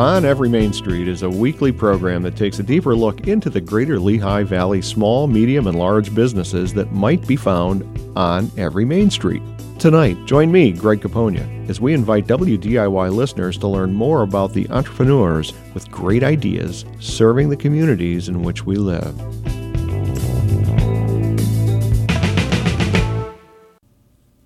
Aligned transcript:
On 0.00 0.24
Every 0.24 0.48
Main 0.48 0.72
Street 0.72 1.08
is 1.08 1.24
a 1.24 1.28
weekly 1.28 1.72
program 1.72 2.22
that 2.22 2.34
takes 2.34 2.58
a 2.58 2.62
deeper 2.62 2.96
look 2.96 3.28
into 3.28 3.50
the 3.50 3.60
greater 3.60 4.00
Lehigh 4.00 4.44
Valley 4.44 4.80
small, 4.80 5.26
medium, 5.26 5.66
and 5.66 5.78
large 5.78 6.14
businesses 6.14 6.72
that 6.72 6.90
might 6.90 7.26
be 7.26 7.36
found 7.36 7.84
on 8.16 8.50
every 8.56 8.86
Main 8.86 9.10
Street. 9.10 9.42
Tonight, 9.78 10.16
join 10.24 10.50
me, 10.50 10.72
Greg 10.72 11.02
Capogna, 11.02 11.68
as 11.68 11.82
we 11.82 11.92
invite 11.92 12.26
WDIY 12.26 13.14
listeners 13.14 13.58
to 13.58 13.68
learn 13.68 13.92
more 13.92 14.22
about 14.22 14.54
the 14.54 14.66
entrepreneurs 14.70 15.52
with 15.74 15.90
great 15.90 16.22
ideas 16.22 16.86
serving 16.98 17.50
the 17.50 17.56
communities 17.56 18.30
in 18.30 18.42
which 18.42 18.64
we 18.64 18.76
live. 18.76 19.14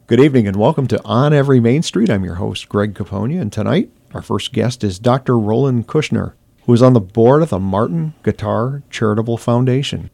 Good 0.08 0.18
evening 0.18 0.48
and 0.48 0.56
welcome 0.56 0.88
to 0.88 1.00
On 1.04 1.32
Every 1.32 1.60
Main 1.60 1.84
Street. 1.84 2.10
I'm 2.10 2.24
your 2.24 2.34
host, 2.34 2.68
Greg 2.68 2.94
Capogna, 2.94 3.40
and 3.40 3.52
tonight 3.52 3.88
our 4.14 4.22
first 4.22 4.52
guest 4.52 4.84
is 4.84 5.00
Dr. 5.00 5.36
Roland 5.36 5.88
Kushner, 5.88 6.34
who 6.64 6.72
is 6.72 6.82
on 6.82 6.92
the 6.92 7.00
board 7.00 7.42
of 7.42 7.50
the 7.50 7.58
Martin 7.58 8.14
Guitar 8.22 8.84
Charitable 8.88 9.36
Foundation. 9.36 10.08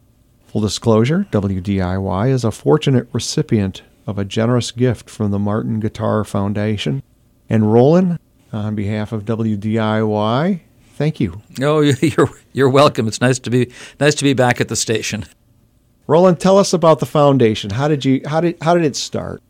Full 0.47 0.61
disclosure 0.61 1.27
WDIY 1.31 2.29
is 2.29 2.43
a 2.43 2.51
fortunate 2.51 3.07
recipient 3.13 3.83
of 4.07 4.17
a 4.17 4.25
generous 4.25 4.71
gift 4.71 5.09
from 5.09 5.29
the 5.29 5.39
Martin 5.39 5.79
Guitar 5.79 6.23
Foundation. 6.23 7.03
And 7.47 7.71
Roland, 7.71 8.19
on 8.51 8.73
behalf 8.73 9.11
of 9.11 9.23
WDIY, 9.23 10.61
thank 10.95 11.19
you. 11.19 11.41
Oh, 11.61 11.79
you're 12.01 12.29
you're 12.53 12.69
welcome. 12.69 13.07
It's 13.07 13.21
nice 13.21 13.37
to 13.39 13.49
be 13.49 13.71
nice 13.99 14.15
to 14.15 14.23
be 14.23 14.33
back 14.33 14.59
at 14.59 14.67
the 14.67 14.75
station. 14.75 15.25
Roland, 16.07 16.39
tell 16.39 16.57
us 16.57 16.73
about 16.73 16.99
the 16.99 17.05
foundation. 17.05 17.69
How 17.69 17.87
did 17.87 18.03
you 18.03 18.21
how 18.25 18.41
did 18.41 18.57
how 18.61 18.73
did 18.73 18.83
it 18.83 18.95
start? 18.95 19.41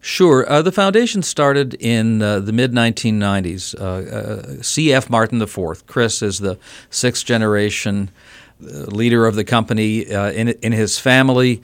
Sure. 0.00 0.50
Uh, 0.50 0.62
the 0.62 0.72
foundation 0.72 1.22
started 1.22 1.74
in 1.74 2.22
uh, 2.22 2.40
the 2.40 2.52
mid 2.52 2.72
1990s. 2.72 3.78
Uh, 3.78 3.84
uh 3.84 4.62
C.F. 4.62 5.10
Martin 5.10 5.40
IV, 5.40 5.86
Chris, 5.86 6.22
is 6.22 6.38
the 6.38 6.58
sixth 6.88 7.26
generation 7.26 8.10
uh, 8.62 8.66
leader 8.86 9.26
of 9.26 9.34
the 9.34 9.44
company 9.44 10.10
uh, 10.10 10.30
in, 10.32 10.48
in 10.48 10.72
his 10.72 10.98
family, 10.98 11.60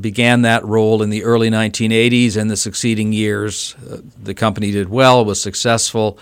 began 0.00 0.42
that 0.42 0.64
role 0.66 1.02
in 1.02 1.08
the 1.08 1.24
early 1.24 1.48
1980s. 1.48 2.36
and 2.36 2.50
the 2.50 2.56
succeeding 2.56 3.12
years, 3.14 3.74
the 4.22 4.34
company 4.34 4.70
did 4.70 4.90
well, 4.90 5.24
was 5.24 5.40
successful. 5.40 6.18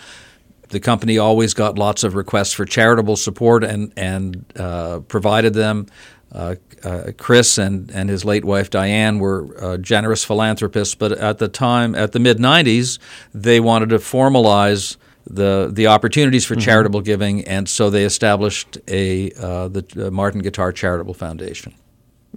The 0.69 0.81
company 0.81 1.19
always 1.19 1.55
got 1.55 1.79
lots 1.79 2.05
of 2.05 2.15
requests 2.15 2.53
for 2.53 2.65
charitable 2.65 3.17
support 3.17 3.63
and, 3.63 3.93
and 3.97 4.47
provided 5.09 5.55
them. 5.55 5.87
Uh, 6.37 6.55
uh, 6.85 7.13
Chris 7.17 7.57
and, 7.57 7.91
and 7.91 8.11
his 8.11 8.23
late 8.23 8.45
wife 8.45 8.69
Diane 8.69 9.19
were 9.19 9.57
uh, 9.59 9.77
generous 9.79 10.23
philanthropists, 10.23 10.95
but 10.95 11.13
at 11.13 11.39
the 11.39 11.49
time, 11.49 11.95
at 11.95 12.13
the 12.13 12.19
mid 12.19 12.37
90s, 12.37 12.99
they 13.33 13.59
wanted 13.59 13.89
to 13.89 13.97
formalize 13.97 14.99
the 15.27 15.71
the 15.73 15.87
opportunities 15.87 16.45
for 16.45 16.55
mm-hmm. 16.55 16.61
charitable 16.61 17.01
giving, 17.01 17.43
and 17.49 17.69
so 17.69 17.91
they 17.91 18.05
established 18.05 18.79
a 18.87 19.33
uh, 19.33 19.69
the 19.69 20.11
Martin 20.13 20.43
Guitar 20.43 20.73
Charitable 20.73 21.15
Foundation. 21.15 21.75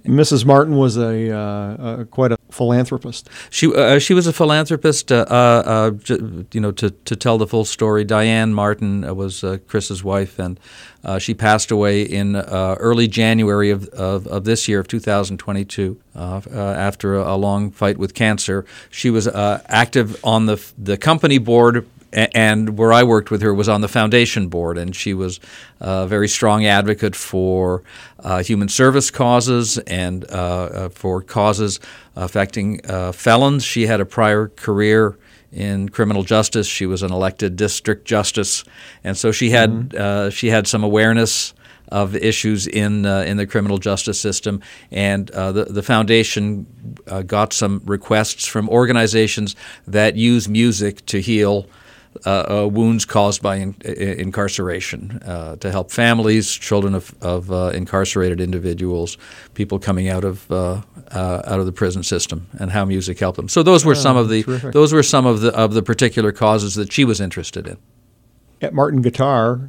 Mrs. 0.04 0.44
Martin 0.44 0.76
was 0.76 0.96
a 0.96 1.30
uh, 1.30 2.04
quite 2.04 2.32
a 2.32 2.38
philanthropist. 2.50 3.28
She 3.50 3.66
uh, 3.66 3.70
uh, 3.70 3.98
she 3.98 4.14
was 4.14 4.26
a 4.26 4.32
philanthropist. 4.32 5.12
Uh, 5.12 5.24
uh, 5.28 5.90
uh 6.08 6.42
you 6.52 6.60
know, 6.60 6.72
to 6.72 6.90
to 6.90 7.16
tell 7.16 7.38
the 7.38 7.46
full 7.46 7.64
story, 7.64 8.04
Diane 8.04 8.54
Martin 8.54 9.04
uh, 9.04 9.14
was 9.14 9.44
Chris's 9.66 10.02
wife, 10.02 10.38
and 10.38 10.58
she 11.18 11.34
passed 11.34 11.70
away 11.70 12.02
in 12.02 12.36
early 12.36 13.08
January 13.08 13.70
of, 13.70 13.88
of, 13.88 14.26
of, 14.26 14.44
this 14.44 14.68
year 14.68 14.80
of 14.80 14.88
2022 14.88 15.98
after 16.14 17.16
a, 17.16 17.34
a, 17.34 17.36
long 17.36 17.70
fight 17.70 17.96
with 17.96 18.14
cancer. 18.14 18.66
She 18.90 19.10
was 19.10 19.26
active 19.26 20.22
on 20.24 20.46
the 20.46 20.62
the 20.76 20.96
company 20.96 21.38
board 21.38 21.86
and 22.12 22.78
where 22.78 22.92
I 22.92 23.02
worked 23.02 23.30
with 23.30 23.42
her 23.42 23.54
was 23.54 23.68
on 23.68 23.80
the 23.80 23.88
foundation 23.88 24.48
board, 24.48 24.78
and 24.78 24.94
she 24.94 25.14
was 25.14 25.40
a 25.80 26.06
very 26.06 26.28
strong 26.28 26.66
advocate 26.66 27.14
for 27.14 27.82
uh, 28.18 28.42
human 28.42 28.68
service 28.68 29.10
causes 29.10 29.78
and 29.78 30.24
uh, 30.30 30.34
uh 30.34 30.88
for 30.88 31.22
causes 31.22 31.80
affecting 32.16 32.80
uh, 32.84 33.12
felons. 33.12 33.64
She 33.64 33.86
had 33.86 34.00
a 34.00 34.04
prior 34.04 34.48
career 34.48 35.18
in 35.52 35.88
criminal 35.88 36.22
justice. 36.22 36.66
She 36.66 36.86
was 36.86 37.02
an 37.02 37.12
elected 37.12 37.56
district 37.56 38.04
justice, 38.04 38.64
and 39.04 39.16
so 39.16 39.32
she 39.32 39.50
had 39.50 39.70
mm-hmm. 39.70 39.96
Uh, 40.00 40.30
she 40.30 40.48
had 40.48 40.66
some 40.66 40.84
awareness 40.84 41.54
of 41.90 42.14
issues 42.14 42.66
in 42.66 43.04
uh, 43.04 43.22
in 43.22 43.36
the 43.36 43.46
criminal 43.46 43.78
justice 43.78 44.20
system, 44.20 44.60
and 44.90 45.30
uh, 45.32 45.52
the 45.52 45.64
the 45.64 45.82
foundation 45.82 46.66
uh, 47.08 47.22
got 47.22 47.52
some 47.52 47.82
requests 47.84 48.46
from 48.46 48.68
organizations 48.68 49.56
that 49.86 50.16
use 50.16 50.48
music 50.48 51.04
to 51.06 51.20
heal 51.20 51.66
uh, 52.26 52.62
uh, 52.64 52.68
wounds 52.68 53.04
caused 53.04 53.40
by 53.40 53.56
in, 53.56 53.74
incarceration, 53.84 55.22
uh, 55.24 55.56
to 55.56 55.70
help 55.70 55.90
families, 55.90 56.50
children 56.50 56.94
of, 56.94 57.14
of 57.20 57.52
uh, 57.52 57.70
incarcerated 57.72 58.40
individuals, 58.40 59.16
people 59.54 59.78
coming 59.78 60.08
out 60.08 60.24
of 60.24 60.50
uh, 60.50 60.82
uh, 61.12 61.42
out 61.46 61.60
of 61.60 61.66
the 61.66 61.72
prison 61.72 62.02
system, 62.02 62.48
and 62.58 62.72
how 62.72 62.84
music 62.84 63.18
helped 63.18 63.36
them. 63.36 63.48
So 63.48 63.62
those 63.62 63.84
were 63.84 63.94
some 63.94 64.16
of 64.16 64.28
the 64.28 64.42
terrific. 64.42 64.72
those 64.72 64.92
were 64.92 65.02
some 65.02 65.24
of 65.24 65.40
the 65.40 65.54
of 65.54 65.74
the 65.74 65.82
particular 65.82 66.32
causes 66.32 66.74
that 66.74 66.92
she 66.92 67.04
was 67.04 67.20
interested 67.20 67.66
in. 67.66 67.78
At 68.60 68.74
Martin 68.74 69.02
Guitar, 69.02 69.68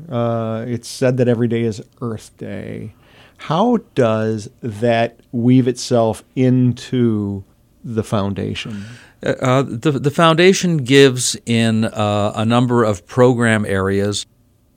it's 0.67 0.87
said 0.87 1.17
that 1.17 1.27
every 1.27 1.47
day 1.47 1.61
is 1.61 1.81
Earth 2.01 2.35
Day. 2.37 2.93
How 3.37 3.77
does 3.95 4.49
that 4.61 5.19
weave 5.31 5.67
itself 5.67 6.23
into 6.35 7.43
the 7.83 8.03
foundation? 8.03 8.85
Uh, 9.23 9.63
the, 9.63 9.91
the 9.91 10.11
foundation 10.11 10.77
gives 10.77 11.37
in 11.45 11.85
uh, 11.85 12.33
a 12.35 12.45
number 12.45 12.83
of 12.83 13.05
program 13.05 13.65
areas. 13.65 14.25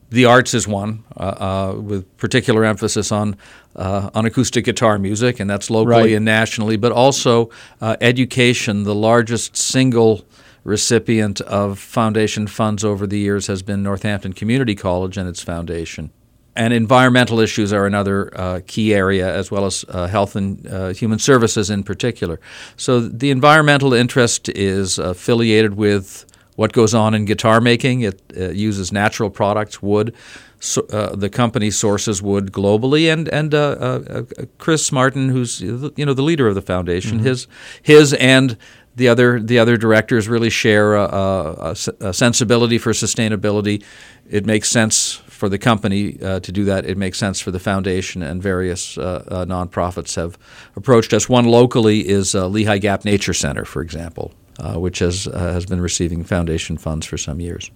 The 0.09 0.25
arts 0.25 0.53
is 0.53 0.67
one, 0.67 1.03
uh, 1.17 1.19
uh 1.19 1.81
with 1.81 2.15
particular 2.17 2.63
emphasis 2.63 3.11
on 3.11 3.37
uh, 3.75 4.09
on 4.13 4.25
acoustic 4.25 4.65
guitar 4.65 4.97
music, 4.99 5.39
and 5.39 5.49
that's 5.49 5.69
locally 5.69 5.95
right. 5.95 6.13
and 6.13 6.25
nationally, 6.25 6.77
but 6.77 6.91
also 6.91 7.49
uh, 7.81 7.97
education. 8.01 8.83
The 8.83 8.95
largest 8.95 9.57
single 9.57 10.25
recipient 10.63 11.41
of 11.41 11.79
foundation 11.79 12.47
funds 12.47 12.83
over 12.83 13.05
the 13.05 13.19
years 13.19 13.47
has 13.47 13.61
been 13.61 13.83
Northampton 13.83 14.33
Community 14.33 14.75
College 14.75 15.17
and 15.17 15.27
its 15.27 15.41
foundation. 15.41 16.11
And 16.55 16.73
environmental 16.73 17.41
issues 17.41 17.73
are 17.73 17.85
another 17.85 18.31
uh, 18.39 18.61
key 18.65 18.93
area, 18.93 19.33
as 19.33 19.51
well 19.51 19.65
as 19.65 19.83
uh, 19.89 20.07
health 20.07 20.37
and 20.37 20.65
uh, 20.67 20.93
human 20.93 21.19
services 21.19 21.69
in 21.69 21.83
particular. 21.83 22.39
So 22.77 23.01
the 23.01 23.29
environmental 23.29 23.93
interest 23.93 24.47
is 24.49 24.97
affiliated 24.97 25.75
with 25.75 26.25
what 26.55 26.71
goes 26.71 26.93
on 26.93 27.13
in 27.13 27.25
guitar 27.25 27.59
making. 27.59 28.01
It 28.01 28.21
uses 28.33 28.93
natural 28.93 29.29
products, 29.29 29.81
wood. 29.81 30.15
So, 30.59 30.81
uh, 30.87 31.15
the 31.15 31.29
company 31.29 31.69
sources 31.69 32.21
wood 32.21 32.51
globally, 32.51 33.11
and 33.11 33.27
and 33.27 33.53
uh, 33.53 33.59
uh, 33.59 34.23
Chris 34.57 34.91
Martin, 34.91 35.29
who's 35.29 35.61
you 35.61 36.05
know 36.05 36.13
the 36.13 36.23
leader 36.23 36.47
of 36.47 36.55
the 36.55 36.61
foundation, 36.61 37.17
mm-hmm. 37.17 37.27
his 37.27 37.47
his 37.83 38.13
and 38.13 38.57
the 38.95 39.07
other 39.07 39.39
the 39.39 39.59
other 39.59 39.77
directors 39.77 40.27
really 40.27 40.49
share 40.49 40.95
a, 40.95 41.03
a, 41.03 41.75
a, 41.99 42.13
sensibility 42.13 42.77
for 42.77 42.91
sustainability. 42.91 43.83
It 44.29 44.45
makes 44.45 44.69
sense 44.69 45.21
for 45.35 45.49
the 45.49 45.57
company 45.57 46.17
uh, 46.21 46.39
to 46.39 46.51
do 46.51 46.63
that. 46.65 46.85
It 46.85 46.97
makes 46.97 47.17
sense 47.17 47.39
for 47.39 47.51
the 47.51 47.59
foundation 47.59 48.23
and 48.23 48.41
various 48.41 48.97
uh, 48.97 49.23
uh, 49.27 49.45
nonprofits 49.45 50.15
have 50.15 50.37
approached 50.75 51.13
us. 51.13 51.29
One 51.29 51.45
locally 51.45 52.07
is 52.07 52.33
uh, 52.33 52.47
Lehigh 52.47 52.79
Gap 52.79 53.05
Nature 53.05 53.33
Center, 53.33 53.65
for 53.65 53.81
example, 53.81 54.33
uh, 54.59 54.79
which 54.79 54.99
has 54.99 55.27
uh, 55.27 55.51
has 55.53 55.65
been 55.65 55.81
receiving 55.81 56.23
foundation 56.23 56.77
funds 56.77 57.05
for 57.05 57.17
some 57.17 57.39
years. 57.39 57.69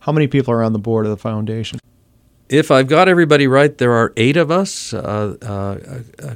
How 0.00 0.12
many 0.12 0.28
people 0.28 0.54
are 0.54 0.62
on 0.62 0.72
the 0.72 0.78
board 0.78 1.04
of 1.06 1.10
the 1.10 1.18
foundation? 1.18 1.78
If 2.48 2.70
I've 2.70 2.88
got 2.88 3.08
everybody 3.08 3.46
right, 3.46 3.76
there 3.78 3.92
are 3.92 4.12
eight 4.16 4.36
of 4.36 4.50
us. 4.50 4.92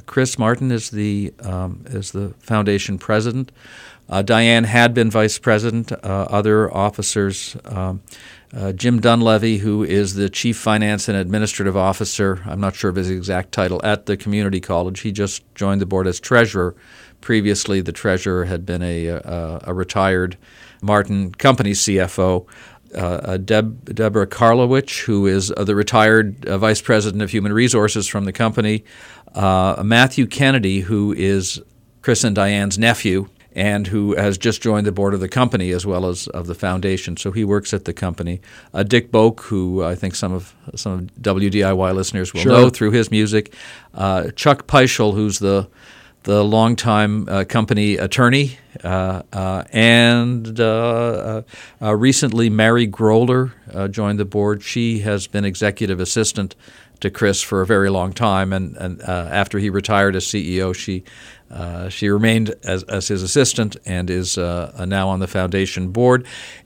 Chris 0.05 0.39
Martin 0.39 0.71
is 0.71 0.89
the 0.89 1.33
um, 1.39 1.83
is 1.87 2.11
the 2.11 2.29
foundation 2.39 2.97
president. 2.97 3.51
Diane 4.23 4.65
had 4.65 4.93
been 4.93 5.09
vice 5.09 5.39
president. 5.39 5.91
other 5.91 6.71
officers. 6.73 7.57
Um, 7.65 8.01
uh, 8.55 8.71
Jim 8.71 9.01
Dunlevy, 9.01 9.59
who 9.59 9.83
is 9.83 10.13
the 10.13 10.29
Chief 10.29 10.55
Finance 10.57 11.09
and 11.09 11.17
Administrative 11.17 11.75
Officer, 11.75 12.41
I'm 12.45 12.61
not 12.61 12.73
sure 12.73 12.89
of 12.89 12.95
his 12.95 13.09
exact 13.09 13.51
title, 13.51 13.81
at 13.83 14.05
the 14.05 14.15
community 14.15 14.61
college. 14.61 15.01
He 15.01 15.11
just 15.11 15.43
joined 15.55 15.81
the 15.81 15.85
board 15.85 16.07
as 16.07 16.21
treasurer. 16.21 16.73
Previously, 17.19 17.81
the 17.81 17.91
treasurer 17.91 18.45
had 18.45 18.65
been 18.65 18.81
a, 18.81 19.07
a, 19.07 19.61
a 19.65 19.73
retired 19.73 20.37
Martin 20.81 21.33
Company 21.33 21.71
CFO. 21.71 22.47
Uh, 22.93 22.97
uh, 22.97 23.37
Deb, 23.37 23.93
Deborah 23.93 24.27
Karlowich, 24.27 25.03
who 25.03 25.27
is 25.27 25.51
uh, 25.51 25.65
the 25.65 25.75
retired 25.75 26.45
uh, 26.45 26.57
vice 26.57 26.81
president 26.81 27.21
of 27.21 27.31
human 27.31 27.51
resources 27.51 28.07
from 28.07 28.23
the 28.23 28.31
company. 28.31 28.85
Uh, 29.33 29.83
Matthew 29.83 30.27
Kennedy, 30.27 30.79
who 30.79 31.11
is 31.11 31.61
Chris 32.01 32.23
and 32.23 32.33
Diane's 32.33 32.77
nephew, 32.77 33.27
and 33.55 33.87
who 33.87 34.13
has 34.15 34.37
just 34.37 34.61
joined 34.61 34.85
the 34.85 34.91
board 34.91 35.13
of 35.13 35.21
the 35.21 35.29
company 35.29 35.71
as 35.71 35.85
well 35.85 36.05
as 36.05 36.27
of 36.27 36.45
the 36.45 36.53
foundation. 36.53 37.15
So 37.15 37.31
he 37.31 37.45
works 37.45 37.73
at 37.73 37.85
the 37.85 37.93
company. 37.93 38.41
Uh, 38.73 38.83
Dick 38.83 39.11
Boak, 39.11 39.39
who 39.41 39.83
I 39.83 39.95
think 39.95 40.13
some 40.15 40.33
of 40.33 40.53
some 40.75 40.91
of 40.93 40.99
WDIY 41.21 41.95
listeners 41.95 42.33
will 42.33 42.41
sure. 42.41 42.51
know 42.51 42.69
through 42.69 42.91
his 42.91 43.09
music. 43.09 43.53
Uh, 43.93 44.31
Chuck 44.35 44.67
Peischel, 44.67 45.13
who's 45.13 45.39
the 45.39 45.69
the 46.25 46.43
longtime 46.43 47.29
uh, 47.29 47.45
company 47.47 47.97
attorney, 47.97 48.57
uh, 48.83 49.21
uh, 49.31 49.63
and 49.71 50.59
uh, 50.59 51.43
uh, 51.81 51.95
recently 51.95 52.49
Mary 52.49 52.87
Groller 52.87 53.51
joined 53.91 54.19
the 54.19 54.25
board. 54.25 54.63
She 54.63 54.99
has 54.99 55.27
been 55.27 55.45
executive 55.45 55.99
assistant 55.99 56.55
to 57.05 57.11
Chris 57.11 57.41
for 57.41 57.61
a 57.61 57.65
very 57.65 57.89
long 57.89 58.13
time, 58.13 58.53
and, 58.53 58.75
and 58.77 59.01
uh, 59.01 59.29
after 59.31 59.57
he 59.57 59.69
retired 59.69 60.15
as 60.15 60.25
CEO, 60.25 60.75
she 60.75 61.03
uh, 61.49 61.89
she 61.89 62.09
remained 62.09 62.53
as, 62.63 62.83
as, 62.83 63.07
his 63.07 63.21
assistant 63.21 63.77
and 63.85 64.09
is 64.09 64.37
uh, 64.37 64.85
now 64.87 65.07
on 65.07 65.19
the 65.19 65.27
foundation 65.27 65.89
board. 65.89 66.25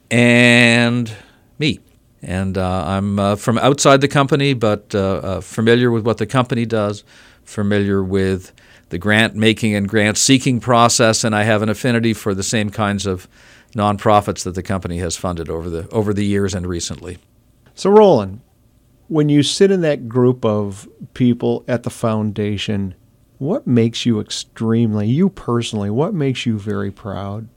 And 0.09 1.13
me. 1.59 1.79
And 2.21 2.57
I'm 2.57 3.37
from 3.37 3.57
outside 3.57 4.01
the 4.01 4.07
company, 4.07 4.53
but 4.53 4.91
familiar 5.43 5.91
with 5.91 6.05
what 6.05 6.17
the 6.17 6.25
company 6.25 6.65
does, 6.65 7.03
familiar 7.43 8.03
with 8.03 8.53
the 8.89 8.97
grant 8.97 9.35
making 9.35 9.75
and 9.75 9.87
grant 9.87 10.17
seeking 10.17 10.59
process, 10.59 11.23
and 11.23 11.35
I 11.35 11.43
have 11.43 11.61
an 11.61 11.69
affinity 11.69 12.13
for 12.13 12.33
the 12.33 12.43
same 12.43 12.69
kinds 12.69 13.05
of 13.05 13.27
nonprofits 13.75 14.43
that 14.43 14.55
the 14.55 14.63
company 14.63 14.97
has 14.99 15.15
funded 15.15 15.49
over 15.49 15.69
the 15.69 15.87
over 15.89 16.13
the 16.13 16.25
years 16.25 16.53
and 16.53 16.65
recently. 16.65 17.17
So, 17.75 17.89
Roland, 17.89 18.41
when 19.09 19.27
you 19.27 19.43
sit 19.43 19.71
in 19.71 19.81
that 19.81 20.07
group 20.07 20.45
of 20.45 20.87
people 21.13 21.65
at 21.67 21.83
the 21.83 21.89
foundation, 21.89 22.95
what 23.39 23.67
makes 23.67 24.05
you 24.05 24.19
extremely, 24.19 25.07
you 25.07 25.29
personally, 25.29 25.89
what 25.89 26.13
makes 26.13 26.45
you 26.45 26.57
very 26.57 26.91
proud? 26.91 27.49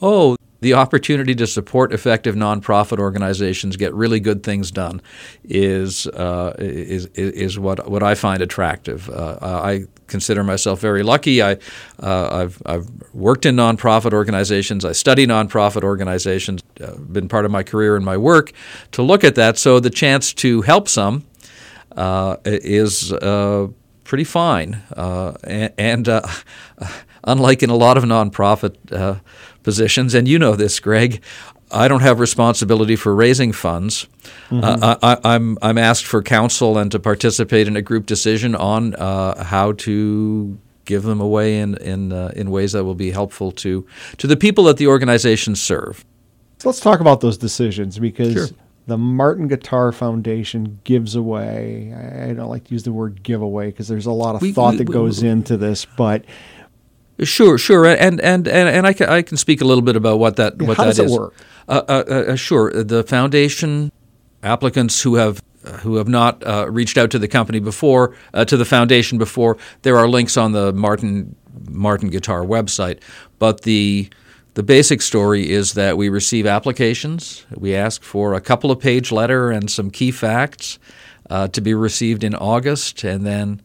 Oh, 0.00 0.36
the 0.60 0.74
opportunity 0.74 1.34
to 1.34 1.46
support 1.46 1.92
effective 1.92 2.36
nonprofit 2.36 2.98
organizations 2.98 3.76
get 3.76 3.92
really 3.94 4.20
good 4.20 4.44
things 4.44 4.70
done 4.70 5.02
is 5.42 6.06
uh, 6.06 6.54
is 6.58 7.06
is 7.06 7.58
what 7.58 7.90
what 7.90 8.02
I 8.02 8.14
find 8.14 8.42
attractive. 8.42 9.10
Uh, 9.10 9.38
I 9.42 9.86
consider 10.12 10.44
myself 10.44 10.78
very 10.80 11.02
lucky. 11.02 11.42
I 11.42 11.52
uh, 12.00 12.28
I've 12.30 12.62
I've 12.64 12.86
worked 13.12 13.44
in 13.46 13.56
nonprofit 13.56 14.12
organizations. 14.12 14.84
I 14.84 14.92
study 14.92 15.26
nonprofit 15.26 15.82
organizations. 15.82 16.62
Uh, 16.80 16.96
been 16.98 17.28
part 17.28 17.44
of 17.44 17.50
my 17.50 17.64
career 17.64 17.96
and 17.96 18.04
my 18.04 18.16
work 18.16 18.52
to 18.92 19.02
look 19.02 19.24
at 19.24 19.34
that. 19.34 19.58
So 19.58 19.80
the 19.80 19.90
chance 19.90 20.32
to 20.34 20.62
help 20.62 20.88
some 20.88 21.24
uh, 21.96 22.36
is 22.44 23.12
uh, 23.12 23.68
pretty 24.04 24.24
fine. 24.24 24.82
and, 24.96 25.72
and 25.76 26.08
unlike 27.24 27.62
in 27.64 27.70
a 27.70 27.76
lot 27.76 27.96
of 27.96 28.04
nonprofit 28.04 28.76
positions, 29.64 30.14
and 30.14 30.28
you 30.28 30.38
know 30.38 30.54
this, 30.54 30.78
Greg. 30.78 31.20
I 31.72 31.88
don't 31.88 32.02
have 32.02 32.20
responsibility 32.20 32.96
for 32.96 33.14
raising 33.14 33.52
funds. 33.52 34.06
Mm-hmm. 34.50 34.82
Uh, 34.82 34.96
I, 35.02 35.12
am 35.12 35.20
I'm, 35.24 35.58
I'm 35.62 35.78
asked 35.78 36.06
for 36.06 36.22
counsel 36.22 36.78
and 36.78 36.90
to 36.92 36.98
participate 36.98 37.66
in 37.66 37.76
a 37.76 37.82
group 37.82 38.06
decision 38.06 38.54
on 38.54 38.94
uh, 38.94 39.42
how 39.42 39.72
to 39.72 40.58
give 40.84 41.04
them 41.04 41.20
away 41.20 41.58
in 41.58 41.76
in 41.78 42.12
uh, 42.12 42.32
in 42.34 42.50
ways 42.50 42.72
that 42.72 42.84
will 42.84 42.94
be 42.94 43.10
helpful 43.10 43.52
to 43.52 43.86
to 44.18 44.26
the 44.26 44.36
people 44.36 44.64
that 44.64 44.76
the 44.76 44.86
organizations 44.86 45.62
serve. 45.62 46.04
So 46.58 46.68
let's 46.68 46.80
talk 46.80 47.00
about 47.00 47.20
those 47.20 47.38
decisions 47.38 47.98
because 47.98 48.32
sure. 48.32 48.46
the 48.86 48.96
Martin 48.96 49.48
Guitar 49.48 49.90
Foundation 49.90 50.80
gives 50.84 51.16
away. 51.16 51.92
I 51.92 52.32
don't 52.34 52.50
like 52.50 52.64
to 52.64 52.72
use 52.72 52.84
the 52.84 52.92
word 52.92 53.22
giveaway 53.22 53.70
because 53.70 53.88
there's 53.88 54.06
a 54.06 54.12
lot 54.12 54.36
of 54.36 54.42
we, 54.42 54.52
thought 54.52 54.72
we, 54.72 54.78
that 54.78 54.84
goes 54.84 55.22
we, 55.22 55.28
into 55.28 55.56
this, 55.56 55.84
but 55.84 56.24
Sure, 57.22 57.58
sure, 57.58 57.86
and 57.86 58.20
and 58.20 58.48
and, 58.48 58.68
and 58.68 58.86
I, 58.86 58.92
can, 58.92 59.08
I 59.08 59.22
can 59.22 59.36
speak 59.36 59.60
a 59.60 59.64
little 59.64 59.82
bit 59.82 59.96
about 59.96 60.18
what 60.18 60.36
that 60.36 60.54
yeah, 60.60 60.66
what 60.66 60.76
how 60.76 60.84
that 60.84 60.96
does 60.96 60.98
is. 60.98 61.12
It 61.12 61.20
work? 61.20 61.34
Uh, 61.68 61.82
uh, 61.88 61.92
uh, 61.92 62.36
sure, 62.36 62.70
the 62.72 63.04
foundation 63.04 63.92
applicants 64.42 65.02
who 65.02 65.14
have 65.16 65.42
who 65.80 65.96
have 65.96 66.08
not 66.08 66.44
uh, 66.44 66.66
reached 66.68 66.98
out 66.98 67.10
to 67.12 67.18
the 67.18 67.28
company 67.28 67.60
before, 67.60 68.16
uh, 68.34 68.44
to 68.44 68.56
the 68.56 68.64
foundation 68.64 69.18
before, 69.18 69.56
there 69.82 69.96
are 69.96 70.08
links 70.08 70.36
on 70.36 70.52
the 70.52 70.72
Martin 70.72 71.36
Martin 71.70 72.10
Guitar 72.10 72.42
website. 72.42 73.00
But 73.38 73.62
the 73.62 74.10
the 74.54 74.62
basic 74.62 75.00
story 75.00 75.50
is 75.50 75.74
that 75.74 75.96
we 75.96 76.08
receive 76.08 76.46
applications. 76.46 77.46
We 77.54 77.74
ask 77.74 78.02
for 78.02 78.34
a 78.34 78.40
couple 78.40 78.70
of 78.70 78.80
page 78.80 79.12
letter 79.12 79.50
and 79.50 79.70
some 79.70 79.90
key 79.90 80.10
facts 80.10 80.78
uh, 81.30 81.48
to 81.48 81.60
be 81.60 81.74
received 81.74 82.24
in 82.24 82.34
August, 82.34 83.04
and 83.04 83.24
then 83.24 83.62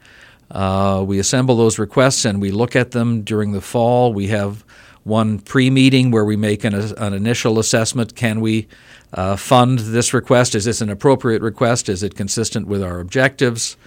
uh, 0.51 1.03
we 1.05 1.19
assemble 1.19 1.57
those 1.57 1.77
requests 1.77 2.25
and 2.25 2.41
we 2.41 2.51
look 2.51 2.75
at 2.75 2.91
them 2.91 3.21
during 3.23 3.51
the 3.51 3.61
fall. 3.61 4.13
We 4.13 4.27
have 4.27 4.63
one 5.03 5.39
pre 5.39 5.69
meeting 5.69 6.11
where 6.11 6.25
we 6.25 6.35
make 6.35 6.63
an, 6.63 6.73
an 6.73 7.13
initial 7.13 7.59
assessment. 7.59 8.15
Can 8.15 8.41
we 8.41 8.67
uh, 9.13 9.35
fund 9.35 9.79
this 9.79 10.13
request? 10.13 10.55
Is 10.55 10.65
this 10.65 10.81
an 10.81 10.89
appropriate 10.89 11.41
request? 11.41 11.89
Is 11.89 12.03
it 12.03 12.15
consistent 12.15 12.67
with 12.67 12.83
our 12.83 12.99
objectives? 12.99 13.77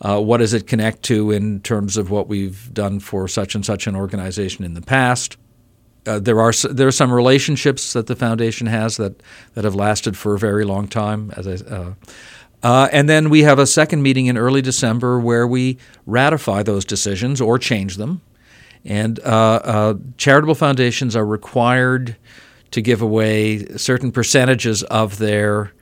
Uh, 0.00 0.20
what 0.20 0.38
does 0.38 0.54
it 0.54 0.66
connect 0.66 1.02
to 1.04 1.30
in 1.32 1.60
terms 1.60 1.96
of 1.96 2.10
what 2.10 2.28
we've 2.28 2.72
done 2.72 3.00
for 3.00 3.26
such 3.26 3.54
and 3.54 3.66
such 3.66 3.86
an 3.86 3.96
organization 3.96 4.64
in 4.64 4.74
the 4.74 4.80
past? 4.82 5.36
Uh, 6.06 6.18
there 6.18 6.40
are 6.40 6.52
there 6.70 6.86
are 6.86 6.92
some 6.92 7.12
relationships 7.12 7.92
that 7.92 8.06
the 8.06 8.14
foundation 8.14 8.66
has 8.66 8.96
that, 8.96 9.20
that 9.54 9.64
have 9.64 9.74
lasted 9.74 10.16
for 10.16 10.34
a 10.34 10.38
very 10.38 10.64
long 10.64 10.86
time. 10.86 11.32
As 11.36 11.46
I, 11.46 11.66
uh, 11.66 11.94
uh, 12.62 12.88
and 12.92 13.08
then 13.08 13.30
we 13.30 13.42
have 13.42 13.58
a 13.58 13.66
second 13.66 14.02
meeting 14.02 14.26
in 14.26 14.36
early 14.36 14.62
December 14.62 15.20
where 15.20 15.46
we 15.46 15.78
ratify 16.06 16.62
those 16.62 16.84
decisions 16.84 17.40
or 17.40 17.58
change 17.58 17.96
them. 17.96 18.20
And 18.84 19.20
uh, 19.20 19.60
uh, 19.64 19.94
charitable 20.16 20.54
foundations 20.54 21.14
are 21.14 21.26
required 21.26 22.16
to 22.70 22.80
give 22.80 23.02
away 23.02 23.64
certain 23.76 24.12
percentages 24.12 24.82
of 24.84 25.18
their 25.18 25.72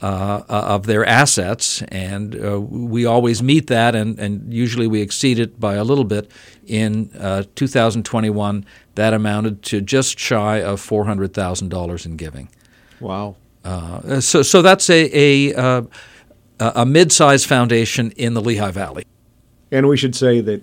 uh, 0.00 0.44
uh, 0.48 0.62
of 0.68 0.86
their 0.86 1.04
assets, 1.04 1.82
and 1.88 2.40
uh, 2.40 2.60
we 2.60 3.04
always 3.04 3.42
meet 3.42 3.66
that, 3.66 3.96
and, 3.96 4.16
and 4.20 4.54
usually 4.54 4.86
we 4.86 5.00
exceed 5.00 5.40
it 5.40 5.58
by 5.58 5.74
a 5.74 5.82
little 5.82 6.04
bit. 6.04 6.30
In 6.68 7.08
2021, 7.56 8.64
that 8.94 9.12
amounted 9.12 9.62
to 9.64 9.80
just 9.80 10.16
shy 10.16 10.62
of 10.62 10.80
four 10.80 11.04
hundred 11.04 11.34
thousand 11.34 11.70
dollars 11.70 12.06
in 12.06 12.16
giving. 12.16 12.48
Wow! 13.00 13.34
so, 14.20 14.42
so 14.42 14.62
that's 14.62 14.88
a, 14.88 15.50
a 15.50 15.86
a 16.60 16.84
mid-sized 16.86 17.46
foundation 17.46 18.10
in 18.12 18.34
the 18.34 18.40
Lehigh 18.40 18.70
Valley. 18.70 19.04
And 19.70 19.88
we 19.88 19.96
should 19.96 20.14
say 20.14 20.40
that 20.40 20.62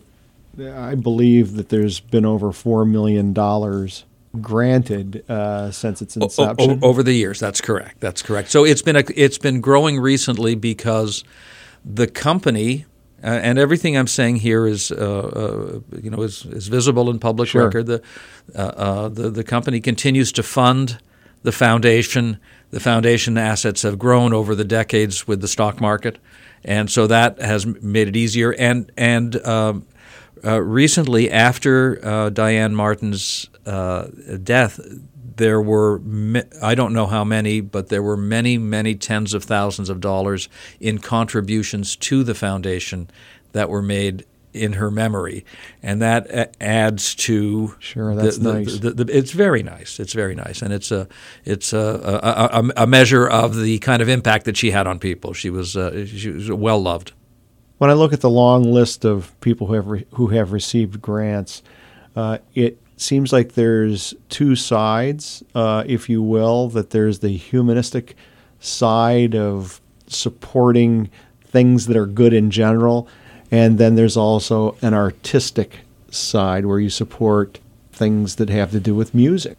I 0.59 0.95
believe 0.95 1.55
that 1.55 1.69
there's 1.69 1.99
been 1.99 2.25
over 2.25 2.51
four 2.51 2.85
million 2.85 3.33
dollars 3.33 4.05
granted 4.41 5.29
uh, 5.29 5.71
since 5.71 6.01
its 6.01 6.15
inception 6.15 6.79
o- 6.81 6.87
over 6.87 7.03
the 7.03 7.13
years. 7.13 7.39
That's 7.39 7.61
correct. 7.61 7.99
That's 7.99 8.21
correct. 8.21 8.51
So 8.51 8.65
it's 8.65 8.81
been 8.81 8.95
a, 8.95 9.03
it's 9.15 9.37
been 9.37 9.61
growing 9.61 9.99
recently 9.99 10.55
because 10.55 11.23
the 11.83 12.07
company. 12.07 12.85
Uh, 13.23 13.29
and 13.29 13.57
everything 13.57 13.97
I'm 13.97 14.07
saying 14.07 14.35
here 14.35 14.67
is, 14.67 14.91
uh, 14.91 15.79
uh 15.95 15.99
you 15.99 16.11
know, 16.11 16.21
is, 16.21 16.45
is 16.45 16.67
visible 16.67 17.09
in 17.09 17.17
public 17.17 17.49
sure. 17.49 17.65
record. 17.65 17.87
The, 17.87 18.01
uh, 18.53 18.59
uh, 18.59 19.09
the 19.09 19.31
the 19.31 19.43
company 19.43 19.79
continues 19.79 20.31
to 20.33 20.43
fund 20.43 20.99
the 21.45 21.51
foundation 21.51 22.39
the 22.71 22.79
foundation 22.79 23.37
assets 23.37 23.83
have 23.83 23.97
grown 23.97 24.33
over 24.33 24.53
the 24.53 24.65
decades 24.65 25.27
with 25.27 25.39
the 25.39 25.47
stock 25.47 25.79
market, 25.79 26.17
and 26.65 26.89
so 26.91 27.07
that 27.07 27.39
has 27.39 27.65
made 27.65 28.07
it 28.07 28.15
easier. 28.15 28.51
And 28.51 28.91
and 28.97 29.35
um, 29.45 29.85
uh, 30.43 30.61
recently, 30.61 31.31
after 31.31 32.05
uh, 32.05 32.29
Diane 32.31 32.75
Martin's 32.75 33.49
uh, 33.65 34.07
death, 34.43 34.79
there 35.37 35.61
were 35.61 36.01
I 36.61 36.75
don't 36.75 36.93
know 36.93 37.05
how 37.05 37.23
many, 37.23 37.61
but 37.61 37.89
there 37.89 38.03
were 38.03 38.17
many, 38.17 38.57
many 38.57 38.95
tens 38.95 39.33
of 39.33 39.43
thousands 39.43 39.89
of 39.89 40.01
dollars 40.01 40.49
in 40.79 40.97
contributions 40.97 41.95
to 41.97 42.23
the 42.23 42.35
foundation 42.35 43.09
that 43.53 43.69
were 43.69 43.83
made 43.83 44.25
in 44.55 44.73
her 44.73 44.89
memory, 44.89 45.45
and 45.83 46.01
that 46.01 46.55
adds 46.61 47.13
to 47.15 47.75
sure 47.79 48.15
that's 48.15 48.37
the, 48.37 48.53
nice. 48.53 48.79
The, 48.79 48.91
the, 48.91 49.17
it's 49.17 49.31
very 49.31 49.61
nice. 49.61 49.99
It's 49.99 50.13
very 50.13 50.33
nice, 50.33 50.61
and 50.61 50.73
it's 50.73 50.91
a 50.91 51.07
it's 51.43 51.73
a, 51.73 52.49
a, 52.55 52.83
a, 52.83 52.87
measure 52.87 53.27
of 53.27 53.55
the 53.57 53.79
kind 53.79 54.01
of 54.01 54.09
impact 54.09 54.45
that 54.45 54.57
she 54.57 54.71
had 54.71 54.87
on 54.87 54.99
people. 54.99 55.33
She 55.33 55.49
was 55.49 55.75
uh, 55.75 56.05
she 56.05 56.29
was 56.29 56.49
well 56.49 56.81
loved. 56.81 57.11
When 57.77 57.89
I 57.89 57.93
look 57.93 58.13
at 58.13 58.21
the 58.21 58.29
long 58.29 58.63
list 58.63 59.03
of 59.03 59.37
people 59.41 59.67
who 59.67 59.73
have 59.73 59.87
re- 59.87 60.05
who 60.11 60.27
have 60.27 60.53
received 60.53 61.01
grants, 61.01 61.61
uh, 62.15 62.37
it 62.53 62.79
seems 62.97 63.33
like 63.33 63.53
there's 63.53 64.13
two 64.29 64.55
sides, 64.55 65.43
uh, 65.53 65.83
if 65.85 66.09
you 66.09 66.23
will. 66.23 66.69
That 66.69 66.91
there's 66.91 67.19
the 67.19 67.35
humanistic 67.35 68.15
side 68.59 69.35
of 69.35 69.81
supporting 70.07 71.09
things 71.43 71.87
that 71.87 71.97
are 71.97 72.05
good 72.05 72.33
in 72.33 72.51
general 72.51 73.07
and 73.51 73.77
then 73.77 73.95
there's 73.95 74.17
also 74.17 74.77
an 74.81 74.93
artistic 74.93 75.79
side 76.09 76.65
where 76.65 76.79
you 76.79 76.89
support 76.89 77.59
things 77.91 78.35
that 78.35 78.49
have 78.49 78.71
to 78.71 78.79
do 78.79 78.95
with 78.95 79.13
music. 79.13 79.57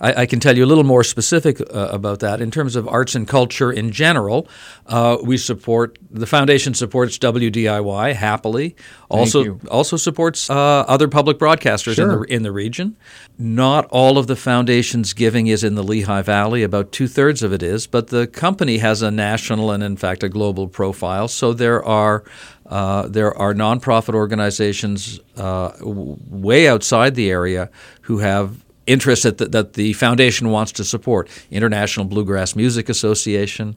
I, 0.00 0.22
I, 0.22 0.26
can 0.26 0.40
tell 0.40 0.56
you 0.56 0.64
a 0.64 0.66
little 0.66 0.84
more 0.84 1.02
specific 1.02 1.60
uh, 1.60 1.88
about 1.90 2.20
that. 2.20 2.40
In 2.40 2.50
terms 2.50 2.76
of 2.76 2.86
arts 2.86 3.14
and 3.14 3.26
culture 3.26 3.72
in 3.72 3.92
general, 3.92 4.48
uh, 4.86 5.16
we 5.22 5.38
support 5.38 5.98
the 6.10 6.26
foundation 6.26 6.74
supports 6.74 7.18
WDIY 7.18 8.14
happily. 8.14 8.76
Also, 9.08 9.58
also 9.70 9.96
supports 9.96 10.50
uh, 10.50 10.54
other 10.54 11.08
public 11.08 11.38
broadcasters 11.38 11.94
sure. 11.94 12.12
in 12.12 12.20
the 12.20 12.34
in 12.34 12.42
the 12.42 12.52
region. 12.52 12.96
Not 13.38 13.86
all 13.86 14.18
of 14.18 14.26
the 14.26 14.36
foundation's 14.36 15.12
giving 15.12 15.46
is 15.46 15.62
in 15.62 15.74
the 15.74 15.82
Lehigh 15.82 16.22
Valley. 16.22 16.62
About 16.62 16.92
two 16.92 17.06
thirds 17.06 17.42
of 17.42 17.52
it 17.52 17.62
is, 17.62 17.86
but 17.86 18.08
the 18.08 18.26
company 18.26 18.78
has 18.78 19.02
a 19.02 19.10
national 19.10 19.70
and, 19.70 19.82
in 19.82 19.96
fact, 19.96 20.22
a 20.22 20.28
global 20.28 20.68
profile. 20.68 21.28
So 21.28 21.52
there 21.52 21.84
are 21.84 22.24
uh, 22.66 23.06
there 23.08 23.36
are 23.36 23.54
nonprofit 23.54 24.14
organizations 24.14 25.20
uh, 25.36 25.72
way 25.80 26.68
outside 26.68 27.14
the 27.14 27.30
area 27.30 27.70
who 28.02 28.18
have 28.18 28.65
interests 28.86 29.24
that 29.24 29.38
the, 29.38 29.46
that 29.48 29.74
the 29.74 29.92
foundation 29.94 30.50
wants 30.50 30.72
to 30.72 30.84
support. 30.84 31.28
International 31.50 32.06
Bluegrass 32.06 32.56
Music 32.56 32.88
Association, 32.88 33.76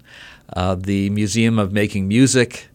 uh, 0.53 0.75
the 0.75 1.09
Museum 1.09 1.59
of 1.59 1.71
Making 1.71 2.07
Music, 2.07 2.69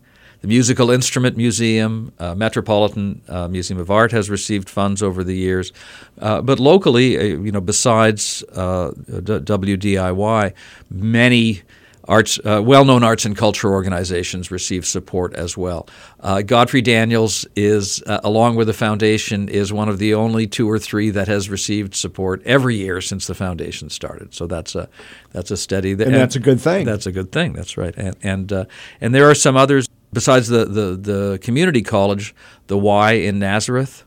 the 0.45 0.49
Musical 0.49 0.91
Instrument 0.91 1.38
Museum, 1.38 2.12
uh, 2.19 2.35
Metropolitan 2.35 3.23
uh, 3.29 3.49
Museum 3.49 3.81
of 3.81 3.91
Art 3.91 4.12
has 4.12 4.29
received 4.29 4.69
funds 4.69 5.03
over 5.03 5.25
the 5.25 5.35
years. 5.35 5.73
Uh, 6.19 6.43
but 6.43 6.61
locally, 6.61 7.17
uh, 7.17 7.23
you 7.23 7.50
know, 7.50 7.62
besides 7.62 8.45
uh, 8.53 8.91
WDIY, 9.09 10.53
many 10.91 11.62
arts, 12.06 12.38
uh, 12.44 12.62
well-known 12.62 13.02
arts 13.02 13.25
and 13.25 13.37
culture 13.37 13.70
organizations 13.70 14.50
receive 14.50 14.87
support 14.87 15.34
as 15.34 15.56
well. 15.56 15.88
Uh, 16.20 16.42
Godfrey 16.42 16.82
Daniels 16.82 17.46
is, 17.56 18.02
uh, 18.06 18.20
along 18.23 18.56
with 18.56 18.66
the 18.66 18.73
foundation, 18.73 19.49
is 19.49 19.73
one 19.73 19.88
of 19.88 19.99
the 19.99 20.14
only 20.14 20.46
two 20.46 20.70
or 20.70 20.78
three 20.78 21.11
that 21.11 21.28
has 21.28 21.49
received 21.49 21.94
support 21.94 22.42
every 22.44 22.76
year 22.76 23.00
since 23.00 23.26
the 23.26 23.34
foundation 23.34 23.90
started. 23.90 24.34
So 24.34 24.46
that's 24.46 24.75
a 24.75 24.88
that's 25.32 25.50
a 25.50 25.56
steady. 25.56 25.96
Th- 25.96 26.06
and 26.06 26.14
that's 26.14 26.37
a 26.37 26.40
good 26.40 26.61
thing. 26.61 26.84
That's 26.84 27.06
a 27.06 27.12
good 27.12 27.32
thing. 27.32 27.52
That's 27.52 27.76
right. 27.76 27.94
And 27.96 28.16
and 28.23 28.52
uh, 28.52 28.64
and 29.00 29.14
there 29.14 29.28
are 29.28 29.34
some 29.34 29.56
others 29.56 29.88
besides 30.12 30.49
the, 30.49 30.64
the 30.64 30.96
the 30.96 31.38
community 31.42 31.82
college, 31.82 32.34
the 32.66 32.78
Y 32.78 33.12
in 33.12 33.38
Nazareth, 33.38 34.04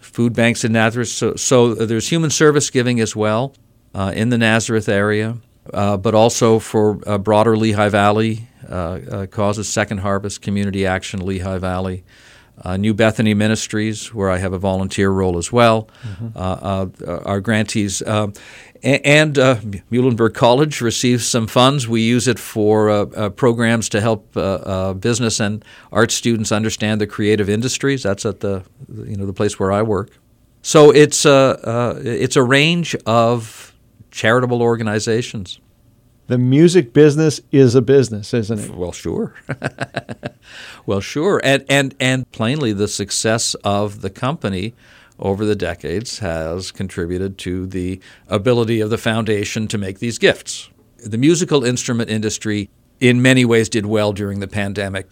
food 0.00 0.34
banks 0.34 0.64
in 0.64 0.72
Nazareth. 0.72 1.08
So 1.08 1.34
so 1.36 1.74
there's 1.74 2.08
human 2.08 2.30
service 2.30 2.70
giving 2.70 3.00
as 3.00 3.14
well 3.14 3.54
uh, 3.94 4.12
in 4.14 4.30
the 4.30 4.38
Nazareth 4.38 4.88
area 4.88 5.38
but 5.72 6.14
also 6.14 6.58
for 6.58 7.00
uh, 7.06 7.18
broader 7.18 7.56
Lehigh 7.56 7.88
Valley 7.88 8.48
uh, 8.68 8.72
uh, 9.10 9.26
causes, 9.26 9.68
Second 9.68 9.98
Harvest, 9.98 10.42
Community 10.42 10.86
Action, 10.86 11.24
Lehigh 11.24 11.58
Valley. 11.58 12.04
Uh, 12.64 12.78
New 12.78 12.94
Bethany 12.94 13.34
Ministries, 13.34 14.14
where 14.14 14.30
I 14.30 14.38
have 14.38 14.54
a 14.54 14.58
volunteer 14.58 15.10
role 15.10 15.36
as 15.36 15.52
well, 15.52 15.90
mm-hmm. 16.02 17.28
our 17.28 17.38
grantees. 17.38 18.00
And 18.82 19.38
uh, 19.38 19.56
Muhlenberg 19.90 20.34
College 20.34 20.80
receives 20.80 21.26
some 21.26 21.48
funds. 21.48 21.88
We 21.88 22.02
use 22.02 22.28
it 22.28 22.38
for 22.38 22.88
uh, 22.88 23.06
uh, 23.06 23.28
programs 23.30 23.88
to 23.90 24.00
help 24.00 24.32
business 25.00 25.40
and 25.40 25.64
art 25.92 26.10
students 26.10 26.52
understand 26.52 27.00
the 27.00 27.06
creative 27.06 27.50
industries. 27.50 28.04
That's 28.04 28.24
at 28.24 28.40
the 28.40 28.64
you 28.88 29.16
know 29.16 29.26
the 29.26 29.32
place 29.32 29.58
where 29.58 29.72
I 29.72 29.82
work. 29.82 30.10
So 30.62 30.92
it's 30.92 31.26
a 31.26 32.00
it's 32.04 32.36
a 32.36 32.42
range 32.42 32.96
of 33.06 33.65
charitable 34.16 34.62
organizations. 34.62 35.60
The 36.26 36.38
music 36.38 36.94
business 36.94 37.40
is 37.52 37.74
a 37.74 37.82
business, 37.82 38.32
isn't 38.32 38.58
it? 38.58 38.74
Well, 38.74 38.90
sure. 38.90 39.34
well, 40.86 41.00
sure. 41.00 41.40
And, 41.44 41.64
and, 41.68 41.94
and 42.00 42.30
plainly, 42.32 42.72
the 42.72 42.88
success 42.88 43.54
of 43.62 44.00
the 44.00 44.08
company 44.10 44.74
over 45.18 45.44
the 45.44 45.54
decades 45.54 46.20
has 46.20 46.72
contributed 46.72 47.36
to 47.38 47.66
the 47.66 48.00
ability 48.26 48.80
of 48.80 48.88
the 48.90 48.98
foundation 48.98 49.68
to 49.68 49.78
make 49.78 49.98
these 49.98 50.18
gifts. 50.18 50.70
The 51.04 51.18
musical 51.18 51.62
instrument 51.62 52.10
industry, 52.10 52.70
in 52.98 53.20
many 53.20 53.44
ways, 53.44 53.68
did 53.68 53.84
well 53.84 54.14
during 54.14 54.40
the 54.40 54.48
pandemic 54.48 55.08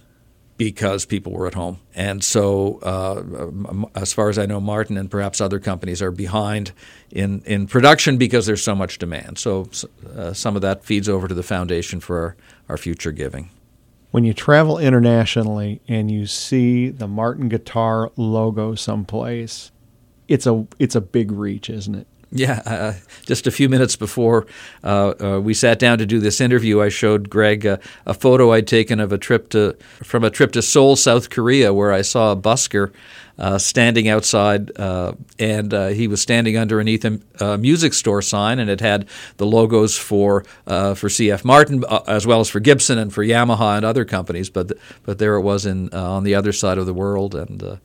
because 0.57 1.05
people 1.05 1.33
were 1.33 1.47
at 1.47 1.55
home. 1.55 1.79
And 1.95 2.23
so, 2.23 2.79
uh, 2.81 3.83
as 3.99 4.13
far 4.13 4.29
as 4.29 4.39
I 4.39 4.47
know, 4.47 4.61
Martin 4.61 4.97
and 4.97 5.11
perhaps 5.11 5.41
other 5.41 5.59
companies 5.59 6.01
are 6.01 6.11
behind 6.11 6.73
in, 7.11 7.43
in 7.45 7.67
production 7.67 8.19
because 8.19 8.47
there's 8.47 8.63
so 8.63 8.75
much 8.75 8.99
demand. 8.99 9.39
So, 9.39 9.69
uh, 10.17 10.33
some 10.33 10.55
of 10.57 10.63
that 10.63 10.85
feeds 10.85 11.09
over 11.09 11.27
to 11.27 11.35
the 11.35 11.43
foundation 11.43 12.01
for 12.01 12.19
our, 12.19 12.37
our 12.69 12.77
future 12.77 13.13
giving. 13.13 13.51
When 14.13 14.23
you 14.23 14.33
travel 14.33 14.79
internationally 14.79 15.81
and 15.89 16.09
you 16.09 16.27
see 16.27 16.89
the 16.89 17.09
Martin 17.09 17.49
Guitar 17.49 18.13
logo 18.17 18.77
someplace, 18.77 19.73
it's 20.29 20.47
a 20.47 20.67
it's 20.79 20.95
a 20.95 21.01
big 21.01 21.33
reach, 21.33 21.69
isn't 21.69 21.97
it? 21.97 22.07
Yeah, 22.37 22.63
uh, 22.67 22.95
just 23.25 23.47
a 23.47 23.53
few 23.53 23.69
minutes 23.69 23.95
before 23.95 24.49
uh, 24.83 25.15
uh, 25.21 25.41
we 25.41 25.55
sat 25.55 25.79
down 25.79 25.99
to 25.99 26.07
do 26.07 26.19
this 26.19 26.41
interview, 26.41 26.83
I 26.83 26.89
showed 26.89 27.31
Greg 27.31 27.65
a 27.65 27.79
photo 28.13 28.53
I'd 28.53 28.67
taken 28.67 28.99
of 28.99 29.13
a 29.13 29.19
trip 29.19 29.49
to 29.51 29.77
from 30.03 30.25
a 30.25 30.31
trip 30.31 30.51
to 30.53 30.61
Seoul, 30.61 30.97
South 30.97 31.31
Korea, 31.31 31.73
where 31.73 31.93
I 31.93 32.03
saw 32.03 32.33
a 32.33 32.37
busker 32.37 32.93
uh, 33.39 33.59
standing 33.59 34.09
outside, 34.09 34.77
uh, 34.81 35.13
and 35.39 35.73
uh, 35.73 35.89
he 35.89 36.09
was 36.09 36.21
standing 36.21 36.59
underneath 36.59 37.05
a 37.41 37.57
music 37.57 37.95
store 37.95 38.21
sign, 38.21 38.59
and 38.59 38.69
it 38.69 38.81
had 38.81 39.09
the 39.37 39.47
logos 39.47 39.97
for 39.97 40.43
for 40.65 41.09
CF 41.09 41.45
Martin 41.45 41.85
as 42.09 42.27
well 42.27 42.41
as 42.41 42.49
for 42.49 42.59
Gibson 42.59 42.99
and 42.99 43.15
for 43.15 43.25
Yamaha 43.25 43.77
and 43.77 43.87
other 43.87 44.05
companies. 44.05 44.51
But 44.51 44.73
but 45.05 45.19
there 45.19 45.37
it 45.37 45.43
was 45.43 45.67
in 45.67 45.89
on 45.91 46.25
the 46.25 46.35
other 46.35 46.53
side 46.53 46.79
of 46.79 46.87
the 46.87 46.95
world, 46.95 47.37
and 47.37 47.79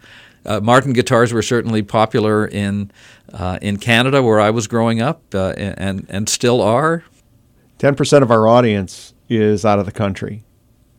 uh, 0.46 0.60
Martin 0.62 0.94
guitars 0.94 1.34
were 1.34 1.42
certainly 1.42 1.82
popular 1.82 2.46
in 2.46 2.92
uh, 3.34 3.60
in 3.62 3.78
Canada, 3.78 4.24
where 4.24 4.40
I 4.40 4.50
was 4.50 4.68
growing 4.68 5.02
up, 5.02 5.22
uh, 5.34 5.54
and 5.58 6.06
and 6.10 6.30
still 6.30 6.62
are. 6.62 7.04
Ten 7.78 7.96
percent 7.96 8.24
of 8.24 8.32
our 8.32 8.48
audience 8.48 9.14
is 9.30 9.66
out 9.66 9.80
of 9.80 9.86
the 9.86 9.92
country, 9.92 10.44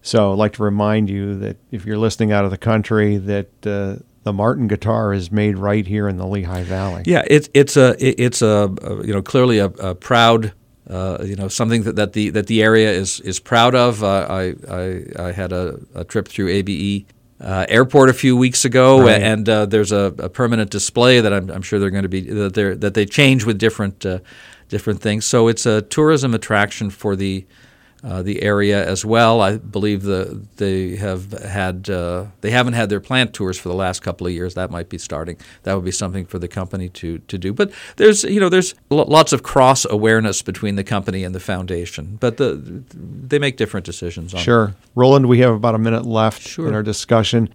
so 0.02 0.32
I'd 0.32 0.38
like 0.38 0.52
to 0.54 0.62
remind 0.62 1.10
you 1.10 1.36
that 1.38 1.56
if 1.70 1.84
you're 1.84 1.98
listening 1.98 2.32
out 2.32 2.44
of 2.44 2.50
the 2.50 2.58
country, 2.58 3.16
that 3.16 3.66
uh, 3.66 4.02
the 4.22 4.32
Martin 4.32 4.68
guitar 4.68 5.12
is 5.12 5.32
made 5.32 5.56
right 5.56 5.86
here 5.86 6.08
in 6.08 6.16
the 6.16 6.26
Lehigh 6.26 6.64
Valley. 6.64 7.02
Yeah, 7.06 7.24
it's 7.26 7.48
it's 7.54 7.76
a 7.76 7.96
it's 7.98 8.42
a 8.42 8.74
you 9.04 9.12
know 9.12 9.22
clearly 9.22 9.58
a, 9.58 9.66
a 9.66 9.94
proud. 9.94 10.52
Uh, 10.88 11.22
you 11.24 11.36
know 11.36 11.46
something 11.46 11.84
that, 11.84 11.94
that 11.94 12.14
the 12.14 12.30
that 12.30 12.48
the 12.48 12.60
area 12.62 12.90
is 12.90 13.20
is 13.20 13.38
proud 13.38 13.76
of. 13.76 14.02
Uh, 14.02 14.26
I, 14.28 14.54
I, 14.68 15.04
I 15.28 15.32
had 15.32 15.52
a, 15.52 15.78
a, 15.94 16.02
trip 16.02 16.26
through 16.26 16.48
ABE 16.48 17.06
uh, 17.40 17.66
airport 17.68 18.10
a 18.10 18.12
few 18.12 18.36
weeks 18.36 18.64
ago, 18.64 19.02
right. 19.02 19.22
and 19.22 19.48
uh, 19.48 19.66
there's 19.66 19.92
a, 19.92 20.14
a, 20.18 20.28
permanent 20.28 20.70
display 20.70 21.20
that 21.20 21.32
I'm, 21.32 21.50
I'm 21.50 21.62
sure 21.62 21.78
they're 21.78 21.90
going 21.90 22.02
to 22.02 22.08
be 22.08 22.20
that 22.20 22.54
they 22.54 22.74
that 22.74 22.94
they 22.94 23.06
change 23.06 23.44
with 23.44 23.58
different 23.58 24.04
uh, 24.04 24.18
different 24.68 25.00
things. 25.00 25.24
So 25.24 25.48
it's 25.48 25.64
a 25.64 25.82
tourism 25.82 26.34
attraction 26.34 26.90
for 26.90 27.16
the 27.16 27.46
uh, 28.02 28.22
the 28.22 28.42
area 28.42 28.86
as 28.86 29.04
well. 29.04 29.40
I 29.40 29.58
believe 29.58 30.02
the 30.02 30.40
they 30.56 30.96
have 30.96 31.32
had 31.32 31.90
uh, 31.90 32.26
they 32.40 32.50
haven't 32.50 32.72
had 32.72 32.88
their 32.88 33.00
plant 33.00 33.34
tours 33.34 33.58
for 33.58 33.68
the 33.68 33.74
last 33.74 34.00
couple 34.00 34.26
of 34.26 34.32
years. 34.32 34.54
That 34.54 34.70
might 34.70 34.88
be 34.88 34.98
starting. 34.98 35.36
That 35.64 35.74
would 35.74 35.84
be 35.84 35.90
something 35.90 36.24
for 36.24 36.38
the 36.38 36.48
company 36.48 36.88
to 36.90 37.18
to 37.18 37.38
do. 37.38 37.52
But 37.52 37.72
there's 37.96 38.24
you 38.24 38.40
know 38.40 38.48
there's 38.48 38.74
lots 38.88 39.32
of 39.32 39.42
cross 39.42 39.84
awareness 39.84 40.42
between 40.42 40.76
the 40.76 40.84
company 40.84 41.24
and 41.24 41.34
the 41.34 41.40
foundation. 41.40 42.16
But 42.20 42.38
the 42.38 42.82
they 42.94 43.38
make 43.38 43.56
different 43.56 43.84
decisions. 43.84 44.32
sure, 44.32 44.74
Roland. 44.94 45.26
We 45.26 45.40
have 45.40 45.54
about 45.54 45.74
a 45.74 45.78
minute 45.78 46.06
left 46.06 46.42
sure. 46.42 46.68
in 46.68 46.74
our 46.74 46.82
discussion. 46.82 47.54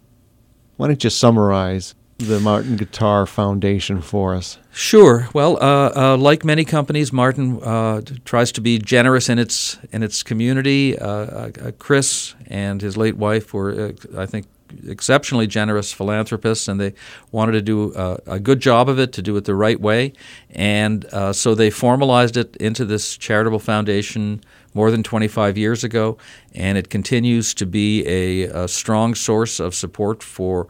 Why 0.78 0.88
don't 0.88 1.04
you 1.04 1.10
summarize 1.10 1.96
the 2.18 2.40
Martin 2.40 2.78
Guitar 2.78 3.26
Foundation 3.26 4.02
for 4.02 4.36
us? 4.36 4.58
Sure. 4.72 5.28
Well, 5.34 5.58
uh, 5.62 5.92
uh, 5.96 6.18
like 6.18 6.46
many 6.46 6.64
companies, 6.64 7.12
Martin 7.12 7.62
uh, 7.62 8.02
tries 8.24 8.52
to 8.54 8.62
be 8.62 8.80
generous 8.80 9.30
in 9.30 9.40
its 9.40 9.78
in 9.92 10.04
its 10.04 10.24
community. 10.24 10.98
Uh, 10.98 11.08
uh, 11.08 11.72
Chris 11.78 12.36
and 12.48 12.82
his 12.82 12.96
late 12.96 13.18
wife 13.18 13.54
were, 13.54 13.94
uh, 14.14 14.22
I 14.22 14.26
think, 14.26 14.48
exceptionally 14.88 15.48
generous 15.48 15.92
philanthropists, 15.92 16.68
and 16.68 16.80
they 16.80 16.94
wanted 17.32 17.54
to 17.54 17.62
do 17.62 17.94
a 18.26 18.40
good 18.40 18.60
job 18.60 18.90
of 18.90 19.00
it, 19.00 19.14
to 19.14 19.22
do 19.22 19.38
it 19.38 19.46
the 19.46 19.56
right 19.56 19.80
way, 19.80 20.12
and 20.50 21.06
so 21.32 21.56
they 21.56 21.70
formalized 21.70 22.36
it 22.36 22.58
into 22.58 22.84
this 22.84 23.16
charitable 23.16 23.60
foundation 23.60 24.42
more 24.74 24.92
than 24.92 25.02
25 25.02 25.58
years 25.58 25.86
ago, 25.86 26.18
and 26.54 26.78
it 26.78 26.90
continues 26.90 27.54
to 27.54 27.66
be 27.66 28.06
a, 28.06 28.64
a 28.64 28.68
strong 28.68 29.16
source 29.16 29.62
of 29.62 29.74
support 29.74 30.22
for 30.22 30.68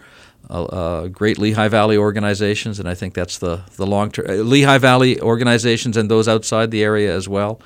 uh, 0.50 1.08
great 1.08 1.38
Lehigh 1.38 1.68
Valley 1.68 1.98
organizations, 1.98 2.80
and 2.80 2.88
I 2.88 2.96
think 2.96 3.14
that's 3.14 3.38
the 3.38 3.64
the 3.76 3.86
long 3.86 4.12
term 4.12 4.26
uh, 4.30 4.34
Lehigh 4.44 4.78
Valley 4.78 5.20
organizations 5.22 5.98
and 5.98 6.10
those 6.10 6.28
outside 6.28 6.72
the 6.72 6.84
area 6.84 7.16
as 7.16 7.28
well, 7.28 7.60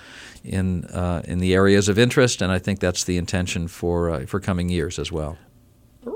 in 0.43 0.85
uh, 0.85 1.21
in 1.25 1.39
the 1.39 1.53
areas 1.53 1.89
of 1.89 1.97
interest, 1.97 2.41
and 2.41 2.51
I 2.51 2.59
think 2.59 2.79
that's 2.79 3.03
the 3.03 3.17
intention 3.17 3.67
for 3.67 4.09
uh, 4.09 4.25
for 4.25 4.39
coming 4.39 4.69
years 4.69 4.99
as 4.99 5.11
well. 5.11 5.37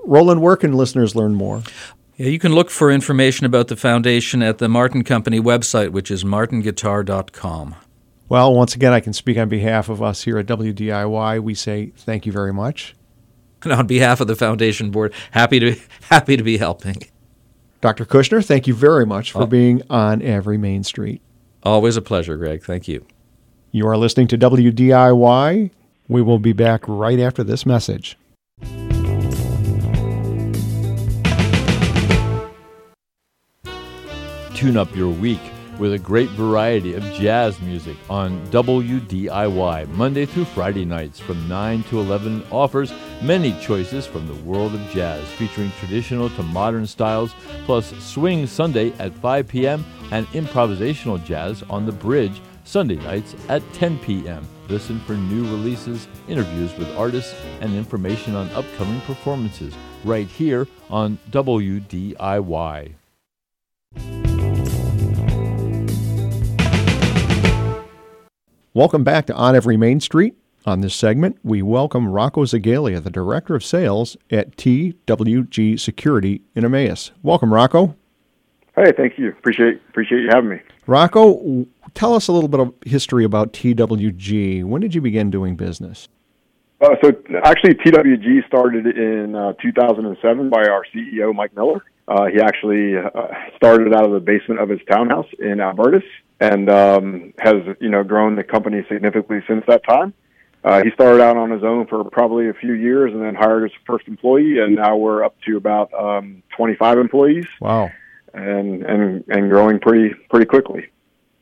Roland, 0.05 0.41
where 0.41 0.55
can 0.55 0.73
listeners 0.73 1.15
learn 1.15 1.35
more? 1.35 1.63
Yeah, 2.17 2.27
you 2.27 2.39
can 2.39 2.53
look 2.53 2.69
for 2.69 2.91
information 2.91 3.45
about 3.45 3.67
the 3.67 3.75
foundation 3.75 4.43
at 4.43 4.59
the 4.59 4.69
Martin 4.69 5.03
Company 5.03 5.39
website, 5.39 5.89
which 5.89 6.11
is 6.11 6.23
martinguitar.com. 6.23 7.75
Well, 8.29 8.53
once 8.53 8.75
again, 8.75 8.93
I 8.93 8.99
can 8.99 9.13
speak 9.13 9.37
on 9.37 9.49
behalf 9.49 9.89
of 9.89 10.01
us 10.01 10.23
here 10.23 10.37
at 10.37 10.45
WDIY. 10.45 11.39
We 11.41 11.53
say 11.53 11.91
thank 11.97 12.25
you 12.25 12.31
very 12.31 12.53
much. 12.53 12.95
And 13.63 13.73
on 13.73 13.87
behalf 13.87 14.21
of 14.21 14.27
the 14.27 14.35
foundation 14.35 14.91
board, 14.91 15.13
happy 15.31 15.59
to 15.59 15.75
happy 16.09 16.37
to 16.37 16.43
be 16.43 16.57
helping. 16.57 16.95
Dr. 17.81 18.05
Kushner, 18.05 18.45
thank 18.45 18.65
you 18.65 18.73
very 18.73 19.05
much 19.05 19.31
for 19.31 19.43
oh. 19.43 19.45
being 19.45 19.81
on 19.89 20.21
Every 20.21 20.57
Main 20.57 20.83
Street. 20.83 21.21
Always 21.63 21.97
a 21.97 22.01
pleasure, 22.01 22.37
Greg. 22.37 22.63
Thank 22.63 22.87
you. 22.87 23.05
You 23.71 23.87
are 23.87 23.97
listening 23.97 24.27
to 24.27 24.37
WDIY. 24.37 25.71
We 26.07 26.21
will 26.21 26.39
be 26.39 26.53
back 26.53 26.83
right 26.87 27.19
after 27.19 27.43
this 27.43 27.65
message. 27.65 28.17
Tune 34.53 34.77
up 34.77 34.95
your 34.95 35.09
week 35.09 35.41
with 35.79 35.93
a 35.93 35.99
great 35.99 36.29
variety 36.31 36.93
of 36.93 37.03
jazz 37.13 37.59
music 37.61 37.97
on 38.09 38.45
WDIY 38.47 39.87
Monday 39.89 40.25
through 40.25 40.45
Friday 40.45 40.85
nights 40.85 41.19
from 41.19 41.47
9 41.47 41.83
to 41.83 41.99
11 41.99 42.43
offers 42.51 42.93
many 43.21 43.59
choices 43.59 44.05
from 44.05 44.27
the 44.27 44.35
world 44.43 44.73
of 44.73 44.89
jazz 44.89 45.23
featuring 45.31 45.71
traditional 45.79 46.29
to 46.31 46.43
modern 46.43 46.85
styles 46.85 47.33
plus 47.65 47.93
swing 48.03 48.45
Sunday 48.47 48.91
at 48.99 49.13
5 49.15 49.47
p.m. 49.47 49.85
and 50.11 50.27
improvisational 50.27 51.23
jazz 51.23 51.63
on 51.69 51.85
the 51.85 51.91
bridge 51.91 52.41
Sunday 52.63 52.95
nights 52.95 53.35
at 53.49 53.61
10 53.73 53.99
p.m. 53.99 54.47
Listen 54.69 54.99
for 55.01 55.13
new 55.13 55.43
releases, 55.43 56.07
interviews 56.27 56.75
with 56.77 56.95
artists, 56.95 57.35
and 57.61 57.75
information 57.75 58.35
on 58.35 58.49
upcoming 58.51 59.01
performances 59.01 59.73
right 60.03 60.27
here 60.27 60.67
on 60.89 61.17
WDIY. 61.31 62.93
Welcome 68.75 69.03
back 69.03 69.27
to 69.27 69.35
On 69.35 69.55
Every 69.55 69.77
Main 69.77 69.99
Street. 69.99 70.33
On 70.65 70.81
this 70.81 70.95
segment, 70.95 71.37
we 71.43 71.61
welcome 71.61 72.07
Rocco 72.07 72.43
Zegalia, 72.43 73.03
the 73.03 73.11
Director 73.11 73.53
of 73.53 73.63
Sales 73.63 74.17
at 74.31 74.57
TWG 74.57 75.79
Security 75.79 76.41
in 76.55 76.65
Emmaus. 76.65 77.11
Welcome, 77.21 77.53
Rocco. 77.53 77.95
Hey, 78.75 78.91
thank 78.97 79.19
you. 79.19 79.29
Appreciate 79.29 79.79
appreciate 79.89 80.21
you 80.21 80.29
having 80.33 80.49
me. 80.49 80.59
Rocco, 80.87 81.67
tell 81.93 82.15
us 82.15 82.27
a 82.27 82.31
little 82.31 82.47
bit 82.47 82.61
of 82.61 82.73
history 82.83 83.23
about 83.23 83.53
TWG. 83.53 84.63
When 84.63 84.81
did 84.81 84.95
you 84.95 85.01
begin 85.01 85.29
doing 85.29 85.55
business? 85.55 86.07
Uh, 86.81 86.95
so 87.03 87.11
actually, 87.43 87.75
TWG 87.75 88.47
started 88.47 88.87
in 88.87 89.35
uh, 89.35 89.53
2007 89.61 90.49
by 90.49 90.65
our 90.65 90.83
CEO 90.91 91.31
Mike 91.35 91.55
Miller. 91.55 91.85
Uh, 92.07 92.25
he 92.25 92.39
actually 92.41 92.97
uh, 92.97 93.27
started 93.55 93.93
out 93.93 94.05
of 94.05 94.11
the 94.11 94.19
basement 94.19 94.59
of 94.59 94.69
his 94.69 94.79
townhouse 94.89 95.27
in 95.39 95.59
Alburtis 95.59 96.03
and 96.39 96.69
um, 96.69 97.33
has 97.39 97.55
you 97.79 97.89
know 97.89 98.03
grown 98.03 98.35
the 98.35 98.43
company 98.43 98.85
significantly 98.89 99.41
since 99.47 99.63
that 99.67 99.83
time. 99.85 100.13
Uh, 100.63 100.81
he 100.83 100.91
started 100.91 101.21
out 101.21 101.35
on 101.35 101.51
his 101.51 101.63
own 101.63 101.85
for 101.87 102.03
probably 102.05 102.47
a 102.47 102.53
few 102.53 102.73
years, 102.73 103.11
and 103.13 103.21
then 103.21 103.35
hired 103.35 103.63
his 103.63 103.71
first 103.85 104.07
employee, 104.07 104.59
and 104.59 104.75
now 104.75 104.95
we're 104.95 105.23
up 105.23 105.35
to 105.45 105.57
about 105.57 105.93
um, 105.93 106.41
25 106.55 106.97
employees. 106.97 107.45
Wow, 107.59 107.91
and 108.33 108.83
and 108.83 109.23
and 109.29 109.49
growing 109.49 109.79
pretty 109.79 110.13
pretty 110.29 110.45
quickly. 110.45 110.87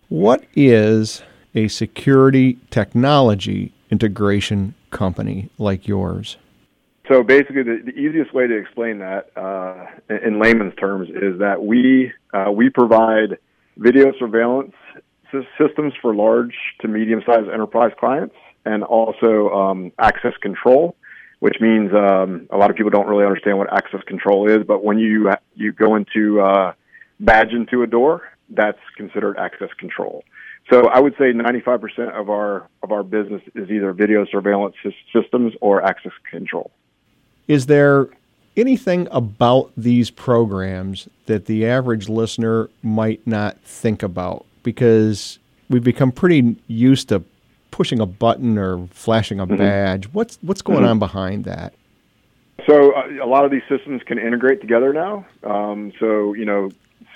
What 0.10 0.44
is 0.56 1.24
a 1.56 1.68
security 1.68 2.58
technology 2.70 3.74
integration 3.89 4.74
company 4.89 5.50
like 5.58 5.88
yours? 5.88 6.38
So 7.12 7.24
basically, 7.24 7.63
the, 7.63 7.82
the 7.84 7.91
easiest 7.91 8.34
way 8.34 8.48
to 8.48 8.56
explain 8.58 9.00
that 9.00 9.32
uh, 9.36 9.86
in 10.25 10.39
layman's 10.39 10.75
terms 10.75 11.10
is 11.10 11.39
that 11.39 11.62
we 11.62 12.13
uh, 12.34 12.51
we 12.51 12.70
provide 12.70 13.38
video 13.75 14.13
surveillance 14.18 14.74
systems 15.58 15.94
for 16.01 16.15
large 16.15 16.53
to 16.80 16.88
medium-sized 16.88 17.50
enterprise 17.50 17.91
clients, 18.00 18.36
and 18.63 18.84
also 18.86 19.50
um, 19.50 19.91
access 20.00 20.32
control, 20.41 20.96
which 21.39 21.58
means 21.60 21.91
um, 21.94 22.48
a 22.50 22.56
lot 22.56 22.70
of 22.70 22.77
people 22.77 22.91
don't 22.91 23.08
really 23.08 23.25
understand 23.25 23.58
what 23.58 23.74
access 23.74 24.01
control 24.08 24.50
is. 24.50 24.60
But 24.65 24.82
when 24.82 24.98
you 24.98 25.32
you 25.53 25.74
go 25.74 25.96
into 25.96 26.39
uh, 26.39 26.72
badge 27.20 27.51
into 27.51 27.84
a 27.84 27.88
door, 27.88 28.22
that's 28.50 28.80
considered 28.96 29.38
access 29.38 29.70
control. 29.77 30.24
So 30.72 30.88
I 30.88 31.01
would 31.01 31.15
say 31.18 31.34
95% 31.34 32.18
of 32.18 32.30
our 32.30 32.70
of 32.82 32.94
our 32.94 33.03
business 33.03 33.41
is 33.53 33.70
either 33.70 33.91
video 33.91 34.25
surveillance 34.32 34.75
systems 35.12 35.53
or 35.60 35.84
access 35.84 36.13
control. 36.30 36.72
Is 37.51 37.65
there 37.65 38.08
anything 38.55 39.10
about 39.12 39.72
these 39.75 40.10
programs 40.10 41.10
that 41.25 41.48
the 41.48 41.65
average 41.65 42.08
listener 42.08 42.70
might 42.81 43.25
not 43.27 43.60
think 43.62 44.03
about 44.03 44.46
because 44.63 45.38
we've 45.70 45.84
become 45.84 46.13
pretty 46.13 46.55
used 46.67 47.10
to 47.10 47.22
pushing 47.72 48.00
a 48.00 48.05
button 48.05 48.58
or 48.58 48.88
flashing 48.91 49.39
a 49.41 49.46
mm-hmm. 49.46 49.58
badge. 49.58 50.05
What's 50.13 50.38
what's 50.41 50.62
going 50.62 50.79
mm-hmm. 50.79 50.89
on 50.89 51.00
behind 51.00 51.43
that? 51.46 51.74
So 52.67 52.93
uh, 52.93 53.08
a 53.22 53.25
lot 53.25 53.43
of 53.43 53.51
these 53.51 53.63
systems 53.67 54.01
can 54.05 54.17
integrate 54.17 54.62
together 54.62 54.93
now. 54.93 55.25
Um, 55.43 55.91
so 56.00 56.34
you 56.34 56.46
know, 56.46 56.70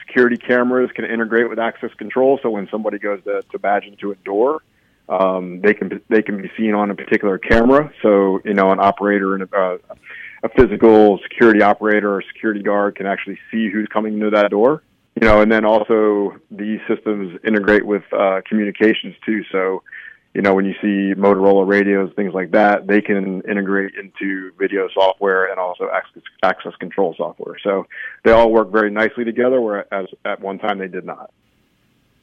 security 0.05 0.37
cameras 0.37 0.89
can 0.91 1.05
integrate 1.05 1.49
with 1.49 1.59
access 1.59 1.93
control. 1.93 2.39
So 2.41 2.49
when 2.49 2.67
somebody 2.69 2.99
goes 2.99 3.23
to, 3.23 3.41
to 3.51 3.59
badge 3.59 3.85
into 3.85 4.11
a 4.11 4.15
door, 4.15 4.63
um, 5.07 5.61
they 5.61 5.73
can 5.73 6.01
they 6.09 6.21
can 6.21 6.41
be 6.41 6.51
seen 6.57 6.73
on 6.73 6.89
a 6.89 6.95
particular 6.95 7.37
camera. 7.37 7.93
So 8.01 8.41
you 8.43 8.53
know, 8.53 8.71
an 8.71 8.79
operator 8.79 9.33
and 9.35 9.43
a, 9.43 9.55
uh, 9.55 9.77
a 10.43 10.49
physical 10.49 11.19
security 11.23 11.61
operator 11.61 12.13
or 12.13 12.21
security 12.33 12.61
guard 12.61 12.95
can 12.95 13.05
actually 13.05 13.39
see 13.51 13.69
who's 13.69 13.87
coming 13.87 14.15
into 14.15 14.29
that 14.31 14.51
door. 14.51 14.83
You 15.19 15.27
know, 15.27 15.41
and 15.41 15.49
then 15.51 15.63
also 15.63 16.35
these 16.51 16.79
systems 16.87 17.39
integrate 17.45 17.85
with 17.85 18.03
uh, 18.11 18.41
communications 18.47 19.15
too. 19.25 19.43
So 19.51 19.81
you 20.35 20.41
know, 20.41 20.53
when 20.53 20.65
you 20.65 20.73
see 20.81 21.17
Motorola 21.17 21.65
radios, 21.65 22.11
things 22.17 22.33
like 22.33 22.51
that, 22.51 22.87
they 22.87 22.99
can 23.01 23.41
integrate 23.49 23.93
into 23.95 24.51
video 24.59 24.89
software 24.93 25.49
and 25.49 25.57
also 25.57 25.87
access, 25.93 26.23
access 26.43 26.75
control 26.75 27.15
software. 27.17 27.55
So 27.63 27.87
they 28.25 28.31
all 28.31 28.51
work 28.51 28.69
very 28.69 28.91
nicely 28.91 29.23
together, 29.23 29.61
whereas 29.61 30.07
at 30.25 30.41
one 30.41 30.59
time 30.59 30.77
they 30.77 30.89
did 30.89 31.05
not. 31.05 31.31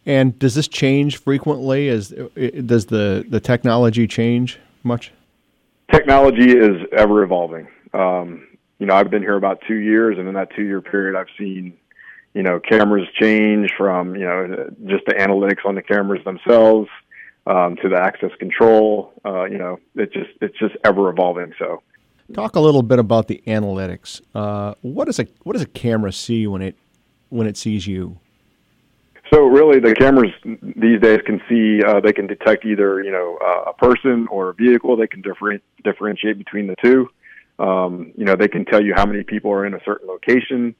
And 0.05 0.38
does 0.38 0.55
this 0.55 0.68
change 0.68 1.16
frequently? 1.16 1.88
As 1.88 2.11
does 2.11 2.87
the 2.87 3.25
the 3.27 3.40
technology 3.40 4.07
change 4.07 4.59
much? 4.83 5.12
Technology 5.90 6.53
is 6.53 6.83
ever 6.92 7.22
evolving. 7.22 7.66
Um, 7.92 8.46
you 8.78 8.87
know, 8.87 8.94
I've 8.94 9.11
been 9.11 9.22
here 9.22 9.37
about 9.37 9.62
two 9.66 9.76
years, 9.76 10.18
and 10.18 10.26
in 10.28 10.35
that 10.35 10.55
two 10.55 10.64
year 10.64 10.81
period, 10.81 11.18
I've 11.18 11.28
seen 11.38 11.76
you 12.35 12.42
know 12.42 12.61
cameras 12.61 13.07
change 13.20 13.72
from 13.76 14.16
you 14.16 14.24
know 14.24 14.70
just 14.87 15.05
the 15.07 15.14
analytics 15.14 15.64
on 15.64 15.74
the 15.74 15.83
cameras 15.83 16.24
themselves 16.24 16.88
um, 17.46 17.76
to 17.76 17.88
the 17.88 17.96
access 17.96 18.31
control. 18.38 19.12
Uh, 19.24 19.44
you 19.44 19.59
know, 19.59 19.78
it 19.94 20.12
just 20.12 20.31
it's 20.40 20.59
just 20.59 20.74
ever 20.85 21.09
evolving. 21.09 21.52
So, 21.59 21.83
talk 22.33 22.57
a 22.57 22.61
little 22.61 22.83
bit 22.83 22.98
about 22.98 23.28
the 23.28 23.42
analytics. 23.46 24.20
Uh, 24.35 24.74
what 24.83 25.07
does 25.07 25.18
a 25.18 25.26
what 25.42 25.52
does 25.55 25.62
a 25.62 25.66
camera 25.66 26.12
see 26.12 26.46
when 26.46 26.62
it 26.62 26.76
when 27.28 27.46
it 27.46 27.57
sees 27.57 27.87
you? 27.87 28.18
So 29.33 29.46
really, 29.46 29.81
the 29.81 29.94
cameras 29.94 30.33
these 30.44 31.00
days 31.00 31.20
can 31.24 31.40
see 31.48 31.83
uh, 31.83 32.00
they 32.00 32.12
can 32.12 32.26
detect 32.26 32.66
either 32.66 33.02
you 33.02 33.11
know 33.11 33.38
uh, 33.42 33.70
a 33.70 33.72
person 33.72 34.26
or 34.28 34.50
a 34.50 34.55
vehicle. 34.55 34.96
They 34.96 35.07
can 35.07 35.22
different, 35.22 35.62
differentiate 35.85 36.37
between 36.37 36.66
the 36.66 36.76
two. 36.83 37.09
Um, 37.59 38.12
you 38.17 38.25
know, 38.25 38.37
they 38.37 38.49
can 38.49 38.65
tell 38.65 38.83
you 38.83 38.95
how 38.97 39.07
many 39.07 39.23
people 39.23 39.53
are 39.53 39.67
in 39.67 39.75
a 39.75 39.81
certain 39.85 40.09
location. 40.09 40.75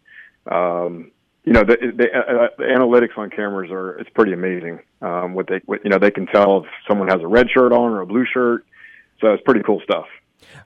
Um, 0.51 1.13
you 1.45 1.53
know 1.53 1.65
the, 1.65 1.77
the, 1.97 2.05
uh, 2.05 2.49
the 2.57 2.65
analytics 2.65 3.19
on 3.19 3.31
cameras 3.31 3.71
are 3.71 3.99
it's 3.99 4.11
pretty 4.11 4.33
amazing. 4.33 4.79
Um, 5.01 5.35
what 5.35 5.49
they 5.49 5.61
what, 5.67 5.85
you 5.85 5.91
know 5.91 5.99
they 5.99 6.11
can 6.11 6.27
tell 6.27 6.65
if 6.65 6.71
someone 6.87 7.09
has 7.09 7.21
a 7.21 7.27
red 7.27 7.49
shirt 7.51 7.73
on 7.73 7.93
or 7.93 8.01
a 8.01 8.07
blue 8.07 8.25
shirt, 8.33 8.65
so 9.21 9.33
it's 9.33 9.43
pretty 9.43 9.63
cool 9.63 9.81
stuff. 9.83 10.07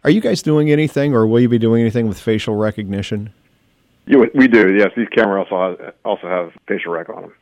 Are 0.04 0.10
you 0.10 0.20
guys 0.20 0.42
doing 0.42 0.70
anything, 0.70 1.14
or 1.14 1.26
will 1.26 1.40
you 1.40 1.48
be 1.48 1.58
doing 1.58 1.80
anything 1.80 2.08
with 2.08 2.18
facial 2.18 2.56
recognition? 2.56 3.32
Yeah, 4.06 4.24
we 4.34 4.48
do. 4.48 4.74
Yes, 4.74 4.90
these 4.96 5.08
cameras 5.08 5.48
also 5.50 5.82
have, 5.82 5.94
also 6.04 6.28
have 6.28 6.52
facial 6.68 6.92
rec 6.92 7.08
on 7.08 7.22
them. 7.22 7.32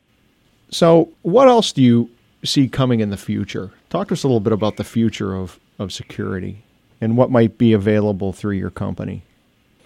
So, 0.70 1.11
what 1.22 1.46
else 1.48 1.72
do 1.72 1.83
you 1.83 2.11
see 2.44 2.68
coming 2.68 3.00
in 3.00 3.11
the 3.11 3.16
future? 3.16 3.70
Talk 3.90 4.09
to 4.09 4.14
us 4.14 4.24
a 4.24 4.29
little 4.29 4.40
bit 4.40 4.53
about 4.53 4.77
the 4.77 4.85
future 4.85 5.35
of, 5.37 5.61
of 5.79 5.92
security 5.92 6.64
and 7.04 7.18
what 7.18 7.30
might 7.30 7.58
be 7.58 7.74
available 7.74 8.32
through 8.32 8.56
your 8.56 8.70
company. 8.70 9.22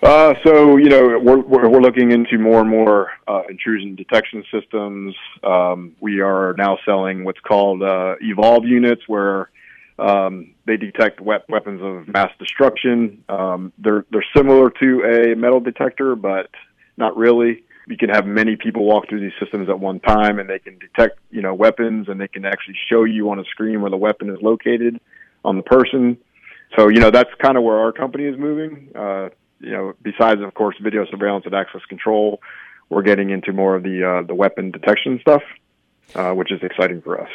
Uh, 0.00 0.34
so 0.44 0.76
you 0.76 0.88
know 0.88 1.18
we're, 1.18 1.40
we're 1.40 1.80
looking 1.80 2.12
into 2.12 2.38
more 2.38 2.60
and 2.60 2.70
more 2.70 3.10
uh, 3.26 3.42
intrusion 3.50 3.96
detection 3.96 4.44
systems. 4.52 5.16
Um, 5.42 5.96
we 6.00 6.20
are 6.20 6.54
now 6.56 6.78
selling 6.84 7.24
what's 7.24 7.40
called 7.40 7.82
uh, 7.82 8.14
Evolv 8.22 8.64
units, 8.64 9.02
where 9.08 9.50
um, 9.98 10.54
they 10.66 10.76
detect 10.76 11.20
wep- 11.20 11.48
weapons 11.48 11.80
of 11.82 12.06
mass 12.06 12.30
destruction. 12.38 13.24
Um, 13.28 13.72
they're 13.78 14.04
they're 14.12 14.24
similar 14.36 14.70
to 14.70 15.32
a 15.32 15.34
metal 15.34 15.58
detector, 15.58 16.14
but 16.14 16.48
not 16.96 17.16
really. 17.16 17.64
You 17.88 17.96
can 17.96 18.10
have 18.10 18.26
many 18.26 18.54
people 18.54 18.84
walk 18.84 19.08
through 19.08 19.20
these 19.20 19.32
systems 19.40 19.68
at 19.68 19.80
one 19.80 19.98
time, 19.98 20.38
and 20.38 20.48
they 20.48 20.60
can 20.60 20.78
detect 20.78 21.18
you 21.32 21.42
know 21.42 21.54
weapons, 21.54 22.08
and 22.08 22.20
they 22.20 22.28
can 22.28 22.44
actually 22.44 22.76
show 22.88 23.02
you 23.02 23.30
on 23.30 23.40
a 23.40 23.44
screen 23.46 23.80
where 23.80 23.90
the 23.90 23.96
weapon 23.96 24.30
is 24.30 24.40
located 24.40 25.00
on 25.44 25.56
the 25.56 25.62
person. 25.62 26.18
So 26.76 26.88
you 26.88 27.00
know 27.00 27.10
that's 27.10 27.30
kind 27.42 27.56
of 27.56 27.62
where 27.62 27.78
our 27.78 27.92
company 27.92 28.24
is 28.24 28.38
moving. 28.38 28.90
Uh, 28.94 29.30
you 29.60 29.70
know, 29.70 29.94
besides 30.02 30.40
of 30.40 30.54
course 30.54 30.76
video 30.80 31.06
surveillance 31.06 31.44
and 31.46 31.54
access 31.54 31.84
control, 31.88 32.40
we're 32.88 33.02
getting 33.02 33.30
into 33.30 33.52
more 33.52 33.76
of 33.76 33.82
the 33.82 34.04
uh, 34.04 34.22
the 34.26 34.34
weapon 34.34 34.70
detection 34.70 35.18
stuff, 35.20 35.42
uh, 36.14 36.32
which 36.32 36.52
is 36.52 36.62
exciting 36.62 37.02
for 37.02 37.20
us. 37.20 37.30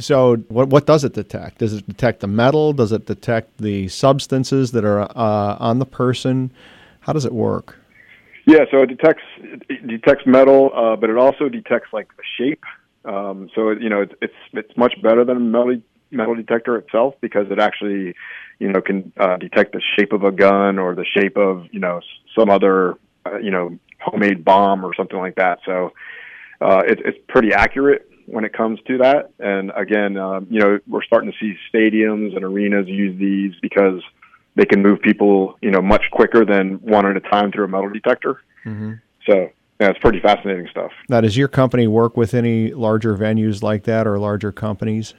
So, 0.00 0.36
what 0.48 0.68
what 0.68 0.86
does 0.86 1.04
it 1.04 1.14
detect? 1.14 1.58
Does 1.58 1.72
it 1.72 1.86
detect 1.86 2.20
the 2.20 2.28
metal? 2.28 2.72
Does 2.72 2.92
it 2.92 3.06
detect 3.06 3.58
the 3.58 3.88
substances 3.88 4.72
that 4.72 4.84
are 4.84 5.02
uh, 5.02 5.56
on 5.58 5.78
the 5.78 5.86
person? 5.86 6.52
How 7.00 7.12
does 7.12 7.24
it 7.24 7.32
work? 7.32 7.76
Yeah, 8.46 8.64
so 8.70 8.82
it 8.82 8.86
detects 8.86 9.24
it 9.38 9.86
detects 9.86 10.24
metal, 10.24 10.70
uh, 10.74 10.96
but 10.96 11.10
it 11.10 11.16
also 11.16 11.48
detects 11.48 11.92
like 11.92 12.08
the 12.16 12.22
shape. 12.36 12.64
Um, 13.04 13.50
so 13.54 13.70
you 13.70 13.88
know, 13.88 14.02
it's, 14.02 14.14
it's 14.22 14.34
it's 14.52 14.76
much 14.76 14.94
better 15.02 15.24
than 15.24 15.36
a 15.36 15.40
metal 15.40 15.80
metal 16.10 16.34
detector 16.34 16.76
itself 16.76 17.14
because 17.20 17.50
it 17.50 17.58
actually, 17.58 18.14
you 18.58 18.72
know, 18.72 18.80
can 18.80 19.12
uh, 19.18 19.36
detect 19.36 19.72
the 19.72 19.82
shape 19.96 20.12
of 20.12 20.24
a 20.24 20.32
gun 20.32 20.78
or 20.78 20.94
the 20.94 21.04
shape 21.04 21.36
of 21.36 21.66
you 21.70 21.80
know 21.80 22.00
some 22.36 22.50
other 22.50 22.94
uh, 23.26 23.38
you 23.38 23.50
know 23.50 23.78
homemade 24.00 24.44
bomb 24.44 24.84
or 24.84 24.94
something 24.94 25.18
like 25.18 25.36
that. 25.36 25.58
So 25.64 25.92
uh, 26.60 26.82
it, 26.86 27.00
it's 27.04 27.18
pretty 27.28 27.52
accurate 27.52 28.10
when 28.26 28.44
it 28.44 28.52
comes 28.52 28.78
to 28.86 28.98
that. 28.98 29.30
And 29.38 29.72
again, 29.74 30.16
um, 30.16 30.46
you 30.50 30.60
know, 30.60 30.78
we're 30.86 31.02
starting 31.02 31.32
to 31.32 31.38
see 31.38 31.56
stadiums 31.72 32.36
and 32.36 32.44
arenas 32.44 32.86
use 32.86 33.18
these 33.18 33.52
because 33.60 34.02
they 34.54 34.64
can 34.64 34.82
move 34.82 35.00
people, 35.00 35.56
you 35.62 35.70
know, 35.70 35.80
much 35.80 36.04
quicker 36.12 36.44
than 36.44 36.74
one 36.74 37.06
at 37.06 37.16
a 37.16 37.20
time 37.20 37.52
through 37.52 37.64
a 37.64 37.68
metal 37.68 37.90
detector. 37.90 38.42
Mm-hmm. 38.64 38.94
So 39.28 39.50
yeah, 39.80 39.90
it's 39.90 39.98
pretty 40.00 40.20
fascinating 40.20 40.66
stuff. 40.70 40.90
Now, 41.08 41.20
does 41.20 41.36
your 41.36 41.48
company 41.48 41.86
work 41.86 42.16
with 42.16 42.34
any 42.34 42.72
larger 42.72 43.16
venues 43.16 43.62
like 43.62 43.84
that 43.84 44.06
or 44.06 44.18
larger 44.18 44.50
companies? 44.52 45.14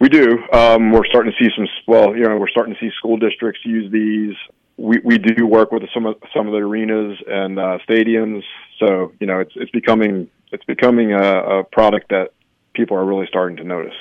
We 0.00 0.08
do. 0.08 0.38
Um, 0.52 0.90
we're 0.90 1.06
starting 1.06 1.32
to 1.32 1.44
see 1.44 1.50
some. 1.56 1.66
Well, 1.86 2.16
you 2.16 2.24
know, 2.24 2.36
we're 2.36 2.48
starting 2.48 2.74
to 2.74 2.80
see 2.80 2.90
school 2.98 3.16
districts 3.16 3.60
use 3.64 3.90
these. 3.92 4.34
We 4.76 4.98
we 5.04 5.18
do 5.18 5.46
work 5.46 5.70
with 5.70 5.82
some 5.94 6.06
of 6.06 6.16
some 6.34 6.46
of 6.46 6.52
the 6.52 6.58
arenas 6.58 7.18
and 7.26 7.58
uh, 7.58 7.78
stadiums. 7.88 8.42
So 8.80 9.12
you 9.20 9.26
know, 9.26 9.40
it's 9.40 9.52
it's 9.54 9.70
becoming 9.70 10.28
it's 10.52 10.64
becoming 10.64 11.12
a, 11.12 11.60
a 11.60 11.64
product 11.64 12.08
that 12.10 12.32
people 12.74 12.96
are 12.96 13.04
really 13.04 13.26
starting 13.28 13.56
to 13.58 13.64
notice. 13.64 13.94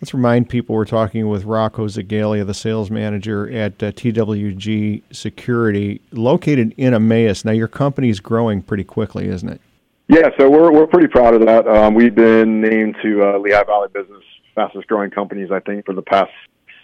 Let's 0.00 0.14
remind 0.14 0.48
people 0.48 0.74
we're 0.74 0.86
talking 0.86 1.28
with 1.28 1.44
Rocco 1.44 1.86
Zegalia, 1.86 2.46
the 2.46 2.54
sales 2.54 2.90
manager 2.90 3.50
at 3.50 3.82
uh, 3.82 3.92
TWG 3.92 5.02
Security, 5.12 6.00
located 6.10 6.72
in 6.78 6.94
Emmaus. 6.94 7.44
Now, 7.44 7.52
your 7.52 7.68
company's 7.68 8.18
growing 8.18 8.62
pretty 8.62 8.84
quickly, 8.84 9.28
isn't 9.28 9.48
it? 9.48 9.60
Yeah, 10.08 10.30
so 10.38 10.50
we're 10.50 10.72
we're 10.72 10.86
pretty 10.86 11.08
proud 11.08 11.34
of 11.34 11.46
that. 11.46 11.68
Um, 11.68 11.94
we've 11.94 12.14
been 12.14 12.60
named 12.60 12.96
to 13.02 13.22
uh, 13.22 13.38
Lehigh 13.38 13.64
Valley 13.64 13.88
Business 13.92 14.24
fastest 14.54 14.86
growing 14.86 15.10
companies, 15.10 15.50
I 15.50 15.60
think, 15.60 15.86
for 15.86 15.94
the 15.94 16.02
past 16.02 16.30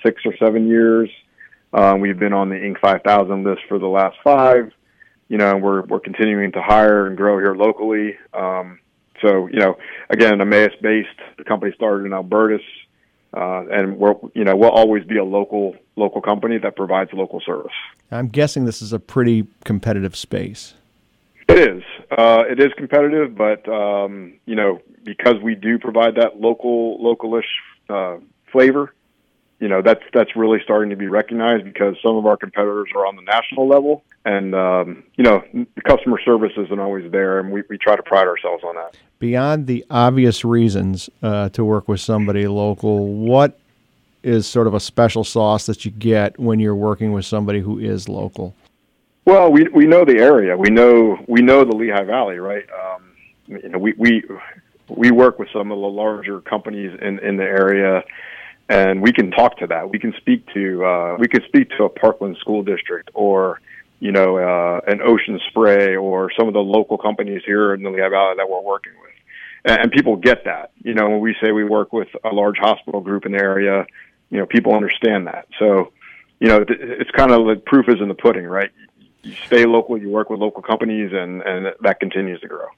six 0.05 0.22
or 0.24 0.37
seven 0.37 0.68
years. 0.68 1.11
Um, 1.72 2.00
we've 2.00 2.18
been 2.18 2.33
on 2.33 2.48
the 2.48 2.57
Inc. 2.57 2.81
5000 2.81 3.44
list 3.44 3.62
for 3.68 3.79
the 3.79 3.87
last 3.87 4.16
five. 4.22 4.72
You 5.29 5.38
know, 5.38 5.57
we're 5.57 5.83
we're 5.83 6.00
continuing 6.00 6.52
to 6.52 6.62
hire 6.62 7.07
and 7.07 7.16
grow 7.16 7.38
here 7.38 7.55
locally. 7.55 8.16
Um, 8.33 8.79
so, 9.20 9.46
you 9.48 9.59
know, 9.59 9.76
again, 10.09 10.40
Emmaus 10.40 10.72
based. 10.81 11.09
The 11.38 11.44
company 11.44 11.72
started 11.74 12.05
in 12.05 12.12
Alburtis 12.12 12.61
uh, 13.37 13.64
and 13.70 13.98
we're 13.98 14.14
you 14.35 14.44
know 14.44 14.57
we'll 14.57 14.70
always 14.70 15.05
be 15.05 15.18
a 15.18 15.24
local 15.24 15.76
local 15.96 16.22
company 16.22 16.59
that 16.59 16.74
provides 16.74 17.11
local 17.12 17.40
service. 17.44 17.72
I'm 18.11 18.29
guessing 18.29 18.64
this 18.64 18.81
is 18.81 18.92
a 18.92 18.98
pretty 18.98 19.46
competitive 19.64 20.16
space. 20.16 20.74
It 21.48 21.59
is. 21.59 21.82
Uh, 22.11 22.44
it 22.48 22.61
is 22.61 22.72
competitive, 22.76 23.37
but 23.37 23.68
um, 23.68 24.35
you 24.46 24.54
know 24.54 24.80
because 25.04 25.35
we 25.42 25.54
do 25.54 25.78
provide 25.78 26.16
that 26.16 26.40
local 26.40 26.98
localish 26.98 27.44
uh, 27.88 28.18
flavor, 28.50 28.94
you 29.61 29.68
know 29.68 29.82
that's 29.82 30.02
that's 30.12 30.35
really 30.37 30.59
starting 30.64 30.90
to 30.90 30.96
be 30.96 31.06
recognized 31.06 31.64
because 31.64 31.96
some 32.02 32.16
of 32.16 32.26
our 32.26 32.37
competitors 32.37 32.88
are 32.94 33.06
on 33.06 33.16
the 33.16 33.22
national 33.22 33.68
level, 33.68 34.02
and 34.24 34.54
um, 34.54 35.04
you 35.16 35.24
know 35.24 35.42
customer 35.85 36.20
service 36.24 36.52
isn't 36.56 36.80
always 36.80 37.11
there, 37.12 37.38
and 37.38 37.52
we, 37.52 37.62
we 37.68 37.78
try 37.78 37.96
to 37.96 38.02
pride 38.02 38.26
ourselves 38.26 38.64
on 38.64 38.74
that 38.74 38.96
beyond 39.18 39.66
the 39.66 39.85
obvious 39.90 40.44
reasons 40.44 41.09
uh, 41.22 41.48
to 41.50 41.64
work 41.64 41.88
with 41.88 42.00
somebody 42.00 42.46
local, 42.46 43.06
what 43.06 43.59
is 44.22 44.46
sort 44.46 44.66
of 44.66 44.74
a 44.74 44.80
special 44.80 45.24
sauce 45.24 45.66
that 45.66 45.85
you 45.85 45.90
get 45.90 46.38
when 46.38 46.59
you're 46.59 46.74
working 46.74 47.12
with 47.12 47.24
somebody 47.24 47.61
who 47.61 47.78
is 47.78 48.09
local? 48.09 48.54
Well, 49.27 49.51
we 49.51 49.65
we 49.75 49.87
know 49.87 50.05
the 50.05 50.19
area. 50.19 50.57
We 50.57 50.71
know 50.71 51.19
we 51.27 51.43
know 51.43 51.65
the 51.65 51.75
Lehigh 51.75 52.05
Valley, 52.05 52.39
right? 52.39 52.65
Um, 52.71 53.03
you 53.49 53.69
know, 53.69 53.79
we 53.79 53.93
we 53.99 54.23
we 54.89 55.11
work 55.11 55.39
with 55.41 55.49
some 55.53 55.73
of 55.73 55.79
the 55.79 55.87
larger 55.89 56.41
companies 56.41 56.97
in 57.03 57.19
in 57.19 57.37
the 57.37 57.43
area, 57.43 58.05
and 58.69 59.03
we 59.03 59.12
can 59.12 59.33
talk 59.33 59.59
to 59.59 59.67
that. 59.67 59.91
We 59.91 59.99
can 59.99 60.15
speak 60.19 60.47
to 60.55 60.85
uh, 60.85 61.17
we 61.19 61.27
can 61.27 61.43
speak 61.49 61.71
to 61.77 61.85
a 61.85 61.89
Parkland 61.89 62.37
school 62.39 62.62
district 62.62 63.11
or 63.15 63.61
you 63.99 64.12
know 64.12 64.39
uh, 64.39 64.81
an 64.87 65.03
Ocean 65.03 65.41
Spray 65.49 65.97
or 65.97 66.31
some 66.39 66.47
of 66.47 66.55
the 66.55 66.61
local 66.61 66.97
companies 66.97 67.43
here 67.45 67.75
in 67.75 67.83
the 67.83 67.91
Lehigh 67.91 68.09
Valley 68.09 68.37
that 68.37 68.49
we're 68.49 68.62
working 68.62 68.93
with 69.03 69.11
and 69.67 69.91
people 69.91 70.15
get 70.17 70.45
that. 70.45 70.71
You 70.85 70.95
know, 70.95 71.11
when 71.11 71.21
we 71.21 71.35
say 71.43 71.51
we 71.51 71.65
work 71.65 71.93
with 71.93 72.09
a 72.25 72.33
large 72.33 72.59
hospital 72.59 73.01
group 73.01 73.27
in 73.27 73.33
the 73.33 73.43
area, 73.43 73.85
you 74.31 74.39
know, 74.39 74.47
people 74.47 74.75
understand 74.75 75.27
that. 75.27 75.49
So, 75.59 75.93
you 76.39 76.49
know, 76.49 76.65
it's 76.69 77.11
kind 77.11 77.33
of 77.33 77.47
the 77.47 77.57
proof 77.57 77.89
is 77.89 77.97
in 78.01 78.07
the 78.07 78.15
pudding, 78.15 78.45
right? 78.45 78.71
You 79.27 79.35
stay 79.47 79.67
local, 79.67 79.99
you 79.99 80.09
work 80.09 80.31
with 80.31 80.41
local 80.41 80.62
companies, 80.62 81.12
and 81.12 81.43
and 81.43 81.75
that 81.81 82.01
continues 82.01 82.41
to 82.41 82.49
grow. 82.49 82.69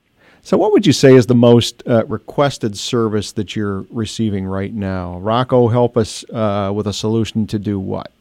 So, 0.42 0.56
what 0.56 0.72
would 0.72 0.86
you 0.86 0.92
say 0.92 1.14
is 1.14 1.26
the 1.26 1.34
most 1.34 1.82
uh, 1.86 2.06
requested 2.06 2.78
service 2.78 3.32
that 3.32 3.54
you're 3.54 3.84
receiving 3.90 4.46
right 4.46 4.72
now? 4.72 5.18
Rocco, 5.18 5.68
help 5.68 5.96
us 5.96 6.24
uh, 6.30 6.72
with 6.74 6.86
a 6.86 6.92
solution 6.92 7.46
to 7.48 7.58
do 7.58 7.78
what? 7.78 8.12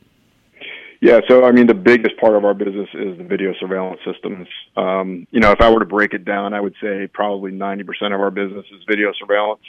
Yeah, 0.99 1.21
so 1.27 1.45
I 1.45 1.51
mean, 1.51 1.67
the 1.67 1.75
biggest 1.75 2.17
part 2.17 2.35
of 2.35 2.43
our 2.43 2.53
business 2.53 2.89
is 2.93 3.17
the 3.17 3.23
video 3.23 3.53
surveillance 3.59 4.01
systems. 4.03 4.47
Um, 4.75 5.27
you 5.31 5.39
know, 5.39 5.51
if 5.51 5.61
I 5.61 5.69
were 5.69 5.79
to 5.79 5.85
break 5.85 6.13
it 6.13 6.25
down, 6.25 6.53
I 6.53 6.59
would 6.59 6.75
say 6.81 7.07
probably 7.07 7.51
90% 7.51 8.13
of 8.13 8.19
our 8.19 8.31
business 8.31 8.65
is 8.73 8.83
video 8.87 9.13
surveillance 9.13 9.61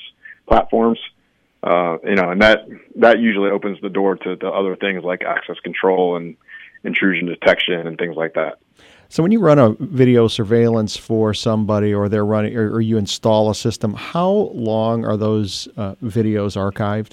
platforms. 0.48 0.98
Uh, 1.62 1.98
you 2.04 2.14
know, 2.14 2.30
and 2.30 2.40
that 2.40 2.66
that 2.96 3.18
usually 3.18 3.50
opens 3.50 3.80
the 3.82 3.88
door 3.88 4.16
to, 4.16 4.36
to 4.36 4.48
other 4.48 4.76
things 4.76 5.02
like 5.04 5.22
access 5.22 5.58
control 5.60 6.16
and 6.16 6.36
intrusion 6.84 7.26
detection 7.26 7.86
and 7.86 7.98
things 7.98 8.16
like 8.16 8.34
that. 8.34 8.58
So, 9.10 9.22
when 9.22 9.32
you 9.32 9.40
run 9.40 9.58
a 9.58 9.70
video 9.70 10.28
surveillance 10.28 10.96
for 10.96 11.32
somebody, 11.32 11.94
or 11.94 12.10
they're 12.10 12.26
running, 12.26 12.56
or, 12.56 12.74
or 12.74 12.80
you 12.82 12.98
install 12.98 13.50
a 13.50 13.54
system, 13.54 13.94
how 13.94 14.28
long 14.52 15.06
are 15.06 15.16
those 15.16 15.66
uh, 15.78 15.94
videos 16.04 16.56
archived? 16.56 17.12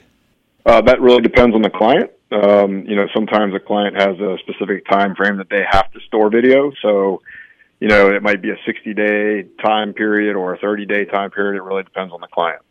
Uh, 0.66 0.82
that 0.82 1.00
really 1.00 1.22
depends 1.22 1.56
on 1.56 1.62
the 1.62 1.70
client. 1.70 2.12
Um, 2.32 2.86
you 2.86 2.96
know, 2.96 3.08
sometimes 3.14 3.54
a 3.54 3.60
client 3.60 3.96
has 3.96 4.20
a 4.20 4.38
specific 4.40 4.86
time 4.88 5.16
frame 5.16 5.38
that 5.38 5.50
they 5.50 5.64
have 5.70 5.92
to 5.94 6.00
store 6.02 6.30
video. 6.30 6.72
So, 6.82 7.22
you 7.80 7.88
know, 7.88 8.10
it 8.14 8.22
might 8.24 8.42
be 8.42 8.50
a 8.50 8.58
60 8.66 8.94
day 8.94 9.46
time 9.64 9.94
period 9.94 10.36
or 10.36 10.54
a 10.54 10.58
30 10.58 10.86
day 10.86 11.06
time 11.06 11.32
period. 11.32 11.58
It 11.58 11.64
really 11.64 11.84
depends 11.84 12.12
on 12.14 12.20
the 12.20 12.28
client. 12.28 12.62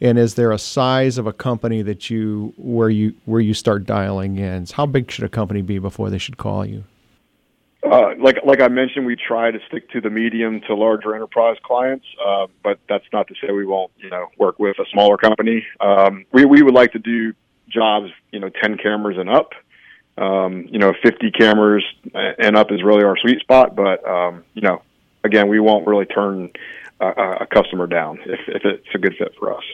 And 0.00 0.18
is 0.18 0.34
there 0.34 0.52
a 0.52 0.58
size 0.58 1.18
of 1.18 1.26
a 1.26 1.32
company 1.32 1.82
that 1.82 2.10
you 2.10 2.52
where 2.56 2.90
you 2.90 3.14
where 3.24 3.40
you 3.40 3.54
start 3.54 3.84
dialing 3.84 4.36
in? 4.36 4.66
How 4.66 4.86
big 4.86 5.10
should 5.10 5.24
a 5.24 5.28
company 5.28 5.62
be 5.62 5.78
before 5.78 6.10
they 6.10 6.18
should 6.18 6.36
call 6.36 6.66
you? 6.66 6.84
Uh, 7.84 8.14
like 8.18 8.38
like 8.44 8.60
I 8.60 8.68
mentioned, 8.68 9.06
we 9.06 9.16
try 9.16 9.50
to 9.50 9.58
stick 9.68 9.90
to 9.90 10.00
the 10.00 10.10
medium 10.10 10.60
to 10.62 10.74
larger 10.74 11.14
enterprise 11.14 11.56
clients, 11.62 12.06
uh, 12.24 12.46
but 12.62 12.78
that's 12.88 13.04
not 13.12 13.28
to 13.28 13.34
say 13.40 13.52
we 13.52 13.66
won't 13.66 13.92
you 13.98 14.10
know 14.10 14.26
work 14.38 14.58
with 14.58 14.78
a 14.78 14.86
smaller 14.92 15.16
company. 15.16 15.64
Um, 15.80 16.24
we 16.32 16.44
we 16.44 16.62
would 16.62 16.74
like 16.74 16.92
to 16.92 16.98
do 16.98 17.34
jobs, 17.68 18.10
you 18.30 18.40
know, 18.40 18.48
10 18.62 18.78
cameras 18.78 19.18
and 19.18 19.28
up. 19.28 19.52
Um, 20.16 20.66
you 20.70 20.78
know, 20.78 20.92
50 21.02 21.32
cameras 21.32 21.84
and 22.14 22.56
up 22.56 22.70
is 22.70 22.82
really 22.82 23.02
our 23.02 23.16
sweet 23.16 23.40
spot. 23.40 23.74
But, 23.74 24.06
um, 24.08 24.44
you 24.54 24.62
know, 24.62 24.82
again, 25.24 25.48
we 25.48 25.58
won't 25.58 25.86
really 25.86 26.06
turn 26.06 26.50
a, 27.00 27.06
a 27.40 27.46
customer 27.46 27.86
down 27.86 28.20
if, 28.24 28.40
if 28.46 28.64
it's 28.64 28.94
a 28.94 28.98
good 28.98 29.14
fit 29.18 29.34
for 29.38 29.52
us. 29.52 29.64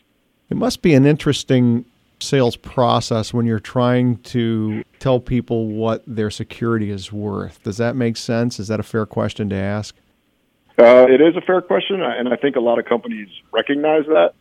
It 0.50 0.56
must 0.56 0.82
be 0.82 0.94
an 0.94 1.06
interesting 1.06 1.84
sales 2.18 2.56
process 2.56 3.32
when 3.32 3.46
you're 3.46 3.60
trying 3.60 4.16
to 4.18 4.84
tell 4.98 5.20
people 5.20 5.68
what 5.68 6.02
their 6.06 6.30
security 6.30 6.90
is 6.90 7.12
worth. 7.12 7.62
Does 7.62 7.78
that 7.78 7.96
make 7.96 8.16
sense? 8.16 8.60
Is 8.60 8.68
that 8.68 8.80
a 8.80 8.82
fair 8.82 9.06
question 9.06 9.48
to 9.50 9.56
ask? 9.56 9.96
Uh, 10.78 11.06
it 11.08 11.20
is 11.20 11.36
a 11.36 11.40
fair 11.40 11.60
question, 11.60 12.02
and 12.02 12.28
I 12.28 12.36
think 12.36 12.56
a 12.56 12.60
lot 12.60 12.78
of 12.78 12.84
companies 12.84 13.28
recognize 13.52 14.04
that. 14.06 14.34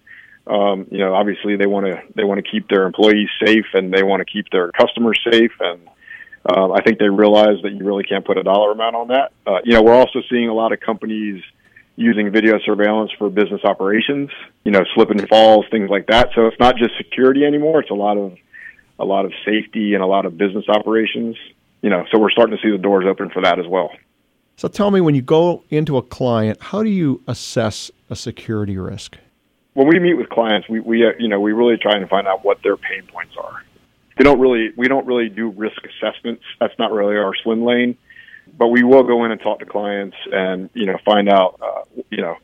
Um, 0.48 0.88
you 0.90 0.98
know, 0.98 1.14
obviously 1.14 1.58
they 1.58 1.68
want 1.68 1.86
to 1.86 2.02
they 2.16 2.24
want 2.24 2.44
to 2.44 2.50
keep 2.50 2.70
their 2.70 2.86
employees 2.86 3.30
safe 3.46 3.66
and 3.74 3.94
they 3.94 4.02
want 4.02 4.22
to 4.22 4.26
keep 4.26 4.50
their 4.52 4.72
customers 4.72 5.20
safe, 5.32 5.52
and 5.60 5.82
uh, 6.46 6.72
I 6.72 6.82
think 6.82 6.98
they 6.98 7.10
realize 7.10 7.62
that 7.64 7.72
you 7.74 7.86
really 7.86 8.04
can't 8.04 8.26
put 8.26 8.38
a 8.38 8.44
dollar 8.44 8.72
amount 8.72 8.96
on 8.96 9.08
that. 9.10 9.32
Uh, 9.46 9.60
you 9.64 9.74
know, 9.74 9.84
we're 9.84 9.94
also 9.94 10.22
seeing 10.30 10.48
a 10.48 10.54
lot 10.54 10.72
of 10.72 10.80
companies 10.80 11.44
using 12.00 12.32
video 12.32 12.60
surveillance 12.66 13.12
for 13.18 13.30
business 13.30 13.62
operations. 13.64 14.30
You 14.64 14.72
know, 14.72 14.84
slip 14.96 15.10
and 15.10 15.28
falls, 15.28 15.66
things 15.70 15.90
like 15.90 16.08
that. 16.08 16.30
So 16.36 16.48
it's 16.48 16.60
not 16.60 16.76
just 16.78 16.98
security 16.98 17.46
anymore; 17.46 17.82
it's 17.82 17.92
a 17.92 17.96
lot 17.96 18.18
of 18.18 18.38
a 19.00 19.06
lot 19.06 19.26
of 19.26 19.34
safety 19.46 19.94
and 19.94 20.04
a 20.04 20.08
lot 20.08 20.26
of 20.26 20.38
business 20.38 20.66
operations. 20.68 21.36
You 21.82 21.90
know, 21.90 22.06
so 22.12 22.20
we're 22.20 22.32
starting 22.32 22.58
to 22.58 22.62
see 22.62 22.72
the 22.72 22.78
doors 22.78 23.06
open 23.08 23.30
for 23.30 23.42
that 23.44 23.60
as 23.60 23.68
well. 23.68 23.92
So 24.58 24.68
tell 24.68 24.92
me, 24.92 25.00
when 25.00 25.16
you 25.16 25.22
go 25.22 25.64
into 25.70 25.98
a 25.98 26.02
client, 26.02 26.62
how 26.62 26.84
do 26.84 26.90
you 26.90 27.24
assess 27.28 27.92
a 28.10 28.16
security 28.16 28.78
risk? 28.78 29.18
when 29.80 29.88
we 29.88 29.98
meet 29.98 30.16
with 30.16 30.28
clients, 30.30 30.68
we, 30.68 30.82
we 30.82 31.06
uh, 31.06 31.12
you 31.18 31.30
know 31.30 31.40
we 31.40 31.54
really 31.54 31.78
try 31.78 31.96
and 31.96 32.08
find 32.10 32.28
out 32.28 32.44
what 32.44 32.62
their 32.64 32.76
pain 32.76 33.04
points 33.08 33.36
are. 33.42 33.64
They 34.18 34.26
don't 34.26 34.40
really 34.40 34.72
we 34.76 34.90
don't 34.90 35.06
really 35.06 35.30
do 35.30 35.50
risk 35.52 35.82
assessments. 35.86 36.44
That's 36.60 36.78
not 36.78 36.92
really 36.92 37.16
our 37.16 37.34
swim 37.44 37.64
lane. 37.64 37.98
But 38.60 38.68
we 38.68 38.84
will 38.84 39.04
go 39.04 39.24
in 39.24 39.32
and 39.32 39.42
talk 39.42 39.60
to 39.60 39.66
clients 39.66 40.18
and 40.32 40.70
you 40.74 40.86
know 40.86 40.98
find 41.06 41.30
out 41.30 41.60
uh, 41.62 42.02
you 42.12 42.22
know 42.22 42.36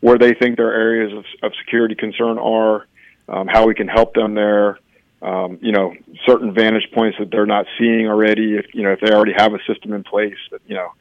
where 0.00 0.18
they 0.18 0.34
think 0.34 0.56
their 0.56 0.72
areas 0.72 1.12
of, 1.12 1.24
of 1.42 1.52
security 1.64 1.94
concern 1.94 2.38
are, 2.38 2.86
um, 3.28 3.48
how 3.48 3.66
we 3.66 3.74
can 3.74 3.88
help 3.88 4.14
them 4.14 4.34
there. 4.34 4.78
Um, 5.22 5.58
you 5.62 5.72
know, 5.72 5.94
certain 6.26 6.52
vantage 6.52 6.90
points 6.92 7.16
that 7.18 7.30
they're 7.30 7.46
not 7.46 7.64
seeing 7.78 8.06
already. 8.06 8.54
If 8.54 8.66
you 8.74 8.82
know 8.82 8.92
if 8.92 9.00
they 9.00 9.10
already 9.12 9.32
have 9.36 9.52
a 9.52 9.58
system 9.66 9.92
in 9.92 10.04
place, 10.04 10.36
that 10.52 10.60
you 10.66 10.76
know, 10.76 10.92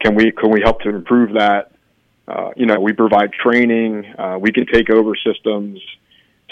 can 0.00 0.14
we 0.14 0.32
can 0.32 0.50
we 0.50 0.62
help 0.62 0.80
to 0.82 0.88
improve 0.88 1.34
that? 1.34 1.72
Uh, 2.26 2.52
you 2.56 2.66
know, 2.66 2.80
we 2.80 2.92
provide 2.92 3.32
training. 3.32 4.06
Uh, 4.16 4.38
we 4.40 4.50
can 4.52 4.66
take 4.66 4.88
over 4.88 5.14
systems. 5.16 5.80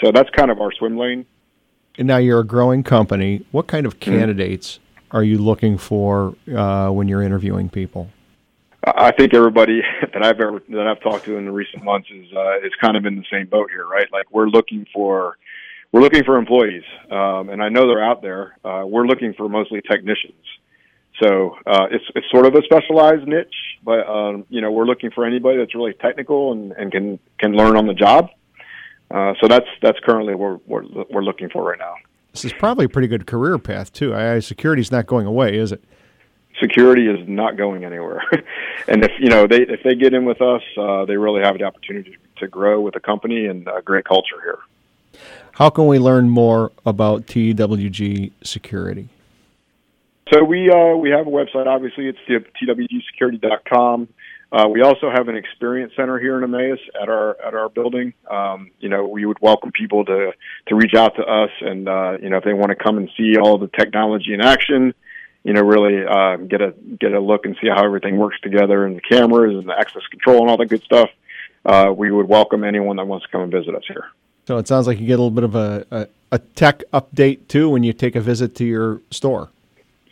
So 0.03 0.11
that's 0.11 0.29
kind 0.31 0.51
of 0.51 0.59
our 0.59 0.71
swim 0.73 0.97
lane. 0.97 1.25
And 1.97 2.07
now 2.07 2.17
you're 2.17 2.41
a 2.41 2.45
growing 2.45 2.83
company. 2.83 3.45
What 3.51 3.67
kind 3.67 3.85
of 3.85 3.99
mm-hmm. 3.99 4.11
candidates 4.11 4.75
mm-hmm. 4.75 4.90
Are 5.13 5.23
you 5.23 5.37
looking 5.37 5.77
for 5.77 6.35
uh, 6.55 6.89
when 6.89 7.07
you're 7.07 7.21
interviewing 7.21 7.69
people? 7.69 8.09
I 8.83 9.11
think 9.11 9.33
everybody 9.33 9.81
that 10.13 10.23
I've 10.23 10.39
ever 10.39 10.61
that 10.69 10.87
I've 10.87 11.01
talked 11.01 11.25
to 11.25 11.37
in 11.37 11.45
the 11.45 11.51
recent 11.51 11.83
months 11.83 12.09
is 12.09 12.31
uh, 12.35 12.57
is 12.59 12.71
kind 12.81 12.97
of 12.97 13.05
in 13.05 13.15
the 13.15 13.25
same 13.31 13.47
boat 13.47 13.69
here, 13.69 13.85
right? 13.85 14.07
Like 14.11 14.31
we're 14.31 14.47
looking 14.47 14.87
for 14.93 15.37
we're 15.91 16.01
looking 16.01 16.23
for 16.23 16.37
employees, 16.37 16.83
um, 17.11 17.49
and 17.49 17.61
I 17.61 17.69
know 17.69 17.87
they're 17.87 18.03
out 18.03 18.21
there. 18.21 18.57
Uh, 18.63 18.83
we're 18.85 19.05
looking 19.05 19.33
for 19.33 19.49
mostly 19.49 19.81
technicians. 19.81 20.43
So 21.21 21.55
uh, 21.67 21.87
it's 21.91 22.05
it's 22.15 22.25
sort 22.31 22.45
of 22.45 22.55
a 22.55 22.61
specialized 22.63 23.27
niche, 23.27 23.53
but 23.83 24.07
um, 24.07 24.45
you 24.49 24.61
know 24.61 24.71
we're 24.71 24.85
looking 24.85 25.11
for 25.11 25.25
anybody 25.25 25.57
that's 25.57 25.75
really 25.75 25.93
technical 25.93 26.53
and, 26.53 26.71
and 26.71 26.91
can 26.91 27.19
can 27.37 27.51
learn 27.53 27.75
on 27.75 27.85
the 27.85 27.93
job. 27.93 28.29
Uh, 29.11 29.33
so 29.41 29.47
that's 29.47 29.67
that's 29.81 29.99
currently 29.99 30.33
what 30.33 30.65
we're, 30.67 30.83
we're, 30.83 31.03
we're 31.11 31.23
looking 31.23 31.49
for 31.49 31.63
right 31.63 31.79
now. 31.79 31.95
This 32.33 32.45
is 32.45 32.53
probably 32.53 32.85
a 32.85 32.89
pretty 32.89 33.07
good 33.07 33.27
career 33.27 33.57
path 33.57 33.91
too. 33.91 34.15
I, 34.15 34.39
security's 34.39 34.91
not 34.91 35.05
going 35.05 35.25
away, 35.25 35.57
is 35.57 35.71
it? 35.71 35.83
Security 36.59 37.07
is 37.07 37.27
not 37.27 37.57
going 37.57 37.83
anywhere, 37.85 38.21
and 38.87 39.03
if 39.03 39.11
you 39.19 39.29
know 39.29 39.47
they 39.47 39.61
if 39.61 39.81
they 39.83 39.95
get 39.95 40.13
in 40.13 40.25
with 40.25 40.41
us, 40.41 40.61
uh, 40.77 41.05
they 41.05 41.17
really 41.17 41.41
have 41.41 41.57
the 41.57 41.63
opportunity 41.63 42.17
to 42.37 42.47
grow 42.47 42.81
with 42.81 42.93
the 42.93 42.99
company 42.99 43.45
and 43.47 43.67
a 43.67 43.81
great 43.81 44.05
culture 44.05 44.39
here. 44.43 44.59
How 45.53 45.69
can 45.69 45.87
we 45.87 45.99
learn 45.99 46.29
more 46.29 46.71
about 46.85 47.25
TWG 47.27 48.31
Security? 48.43 49.09
So 50.31 50.43
we 50.43 50.69
uh, 50.69 50.95
we 50.95 51.09
have 51.09 51.27
a 51.27 51.29
website. 51.29 51.67
Obviously, 51.67 52.07
it's 52.07 52.19
twgsecurity.com. 52.29 54.07
Uh, 54.51 54.67
we 54.67 54.81
also 54.81 55.09
have 55.09 55.29
an 55.29 55.35
experience 55.35 55.93
center 55.95 56.19
here 56.19 56.37
in 56.37 56.43
Emmaus 56.43 56.79
at 57.01 57.07
our 57.07 57.41
at 57.41 57.53
our 57.53 57.69
building. 57.69 58.13
Um, 58.29 58.71
you 58.81 58.89
know, 58.89 59.07
we 59.07 59.25
would 59.25 59.39
welcome 59.39 59.71
people 59.71 60.03
to 60.05 60.33
to 60.67 60.75
reach 60.75 60.93
out 60.93 61.15
to 61.15 61.23
us, 61.23 61.51
and 61.61 61.87
uh, 61.87 62.17
you 62.21 62.29
know, 62.29 62.37
if 62.37 62.43
they 62.43 62.53
want 62.53 62.69
to 62.69 62.75
come 62.75 62.97
and 62.97 63.09
see 63.17 63.37
all 63.37 63.57
the 63.57 63.67
technology 63.69 64.33
in 64.33 64.41
action, 64.41 64.93
you 65.43 65.53
know, 65.53 65.61
really 65.61 66.05
uh, 66.05 66.35
get 66.35 66.61
a 66.61 66.73
get 66.99 67.13
a 67.13 67.19
look 67.19 67.45
and 67.45 67.55
see 67.61 67.69
how 67.69 67.83
everything 67.85 68.17
works 68.17 68.39
together, 68.41 68.85
and 68.85 68.97
the 68.97 69.01
cameras 69.01 69.57
and 69.57 69.69
the 69.69 69.73
access 69.77 70.05
control 70.11 70.41
and 70.41 70.49
all 70.49 70.57
that 70.57 70.67
good 70.67 70.83
stuff. 70.83 71.09
Uh, 71.65 71.93
we 71.95 72.11
would 72.11 72.27
welcome 72.27 72.65
anyone 72.65 72.97
that 72.97 73.07
wants 73.07 73.25
to 73.25 73.31
come 73.31 73.41
and 73.41 73.51
visit 73.51 73.73
us 73.73 73.83
here. 73.87 74.09
So 74.47 74.57
it 74.57 74.67
sounds 74.67 74.85
like 74.87 74.99
you 74.99 75.05
get 75.05 75.19
a 75.19 75.21
little 75.21 75.29
bit 75.29 75.43
of 75.43 75.55
a, 75.55 75.85
a, 75.91 76.07
a 76.33 76.39
tech 76.39 76.83
update 76.91 77.47
too 77.47 77.69
when 77.69 77.83
you 77.83 77.93
take 77.93 78.15
a 78.15 78.21
visit 78.21 78.55
to 78.55 78.65
your 78.65 78.99
store. 79.11 79.49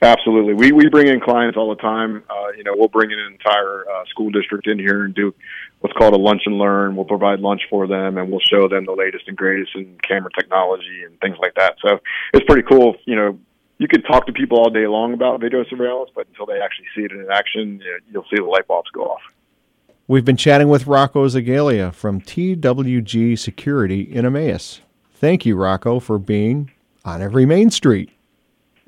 Absolutely. 0.02 0.54
We 0.54 0.72
we 0.72 0.88
bring 0.88 1.08
in 1.08 1.20
clients 1.20 1.58
all 1.58 1.70
the 1.70 1.82
time. 1.82 2.24
Uh, 2.30 2.52
you 2.58 2.64
know, 2.64 2.74
we'll 2.74 2.88
bring 2.88 3.12
in 3.12 3.20
an 3.20 3.34
entire 3.34 3.86
uh, 3.90 4.06
school 4.10 4.30
district 4.30 4.66
in 4.68 4.80
here 4.80 5.04
and 5.04 5.14
do 5.14 5.34
what's 5.82 5.96
called 5.98 6.14
a 6.14 6.18
lunch 6.18 6.44
and 6.46 6.58
learn. 6.58 6.96
We'll 6.96 7.06
provide 7.06 7.40
lunch 7.42 7.64
for 7.70 7.86
them 7.86 8.18
and 8.18 8.32
we'll 8.32 8.40
show 8.40 8.70
them 8.70 8.86
the 8.86 8.94
latest 8.94 9.28
and 9.28 9.36
greatest 9.36 9.76
in 9.76 9.98
camera 10.08 10.30
technology 10.38 11.04
and 11.06 11.20
things 11.20 11.38
like 11.42 11.56
that. 11.56 11.76
So 11.86 12.00
it's 12.34 12.46
pretty 12.46 12.64
cool. 12.64 12.96
You 13.06 13.16
know, 13.18 13.40
you 13.78 13.88
could 13.90 14.06
talk 14.06 14.26
to 14.28 14.34
people 14.34 14.60
all 14.60 14.70
day 14.70 14.88
long 14.88 15.14
about 15.14 15.42
video 15.42 15.66
surveillance, 15.66 16.12
but 16.16 16.28
until 16.28 16.46
they 16.46 16.62
actually 16.62 16.88
see 16.96 17.04
it 17.04 17.12
in 17.12 17.28
action, 17.32 17.82
you'll 18.10 18.26
see 18.30 18.38
the 18.38 18.44
light 18.44 18.68
bulbs 18.68 18.90
go 18.92 19.04
off. 19.04 19.22
We've 20.08 20.26
been 20.26 20.38
chatting 20.38 20.70
with 20.70 20.88
Rocco 20.88 21.28
Zegalia 21.28 21.94
from 21.94 22.20
TWG 22.22 23.38
Security 23.38 24.02
in 24.02 24.26
Emmaus. 24.26 24.82
Thank 25.14 25.46
you, 25.46 25.56
Rocco, 25.56 26.00
for 26.00 26.18
being 26.18 26.72
on 27.06 27.22
every 27.22 27.46
Main 27.46 27.70
Street. 27.70 28.10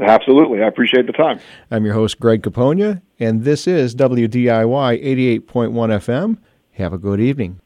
Absolutely. 0.02 0.64
I 0.64 0.68
appreciate 0.68 1.06
the 1.06 1.14
time. 1.14 1.40
I'm 1.70 1.86
your 1.86 1.94
host, 1.94 2.20
Greg 2.20 2.42
Capogna, 2.42 3.02
and 3.20 3.44
this 3.44 3.68
is 3.68 3.96
WDIY 3.96 5.42
88.1 5.46 5.72
FM. 5.72 6.38
Have 6.72 6.94
a 6.94 6.98
good 6.98 7.20
evening. 7.20 7.60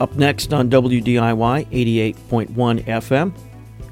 Up 0.00 0.16
next 0.16 0.52
on 0.52 0.68
WDIY 0.68 1.68
88.1 1.68 2.84
FM, 2.84 3.32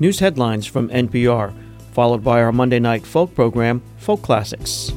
news 0.00 0.18
headlines 0.18 0.66
from 0.66 0.88
NPR, 0.88 1.54
followed 1.92 2.24
by 2.24 2.42
our 2.42 2.50
Monday 2.50 2.80
night 2.80 3.06
folk 3.06 3.32
program, 3.32 3.80
Folk 3.96 4.20
Classics. 4.22 4.92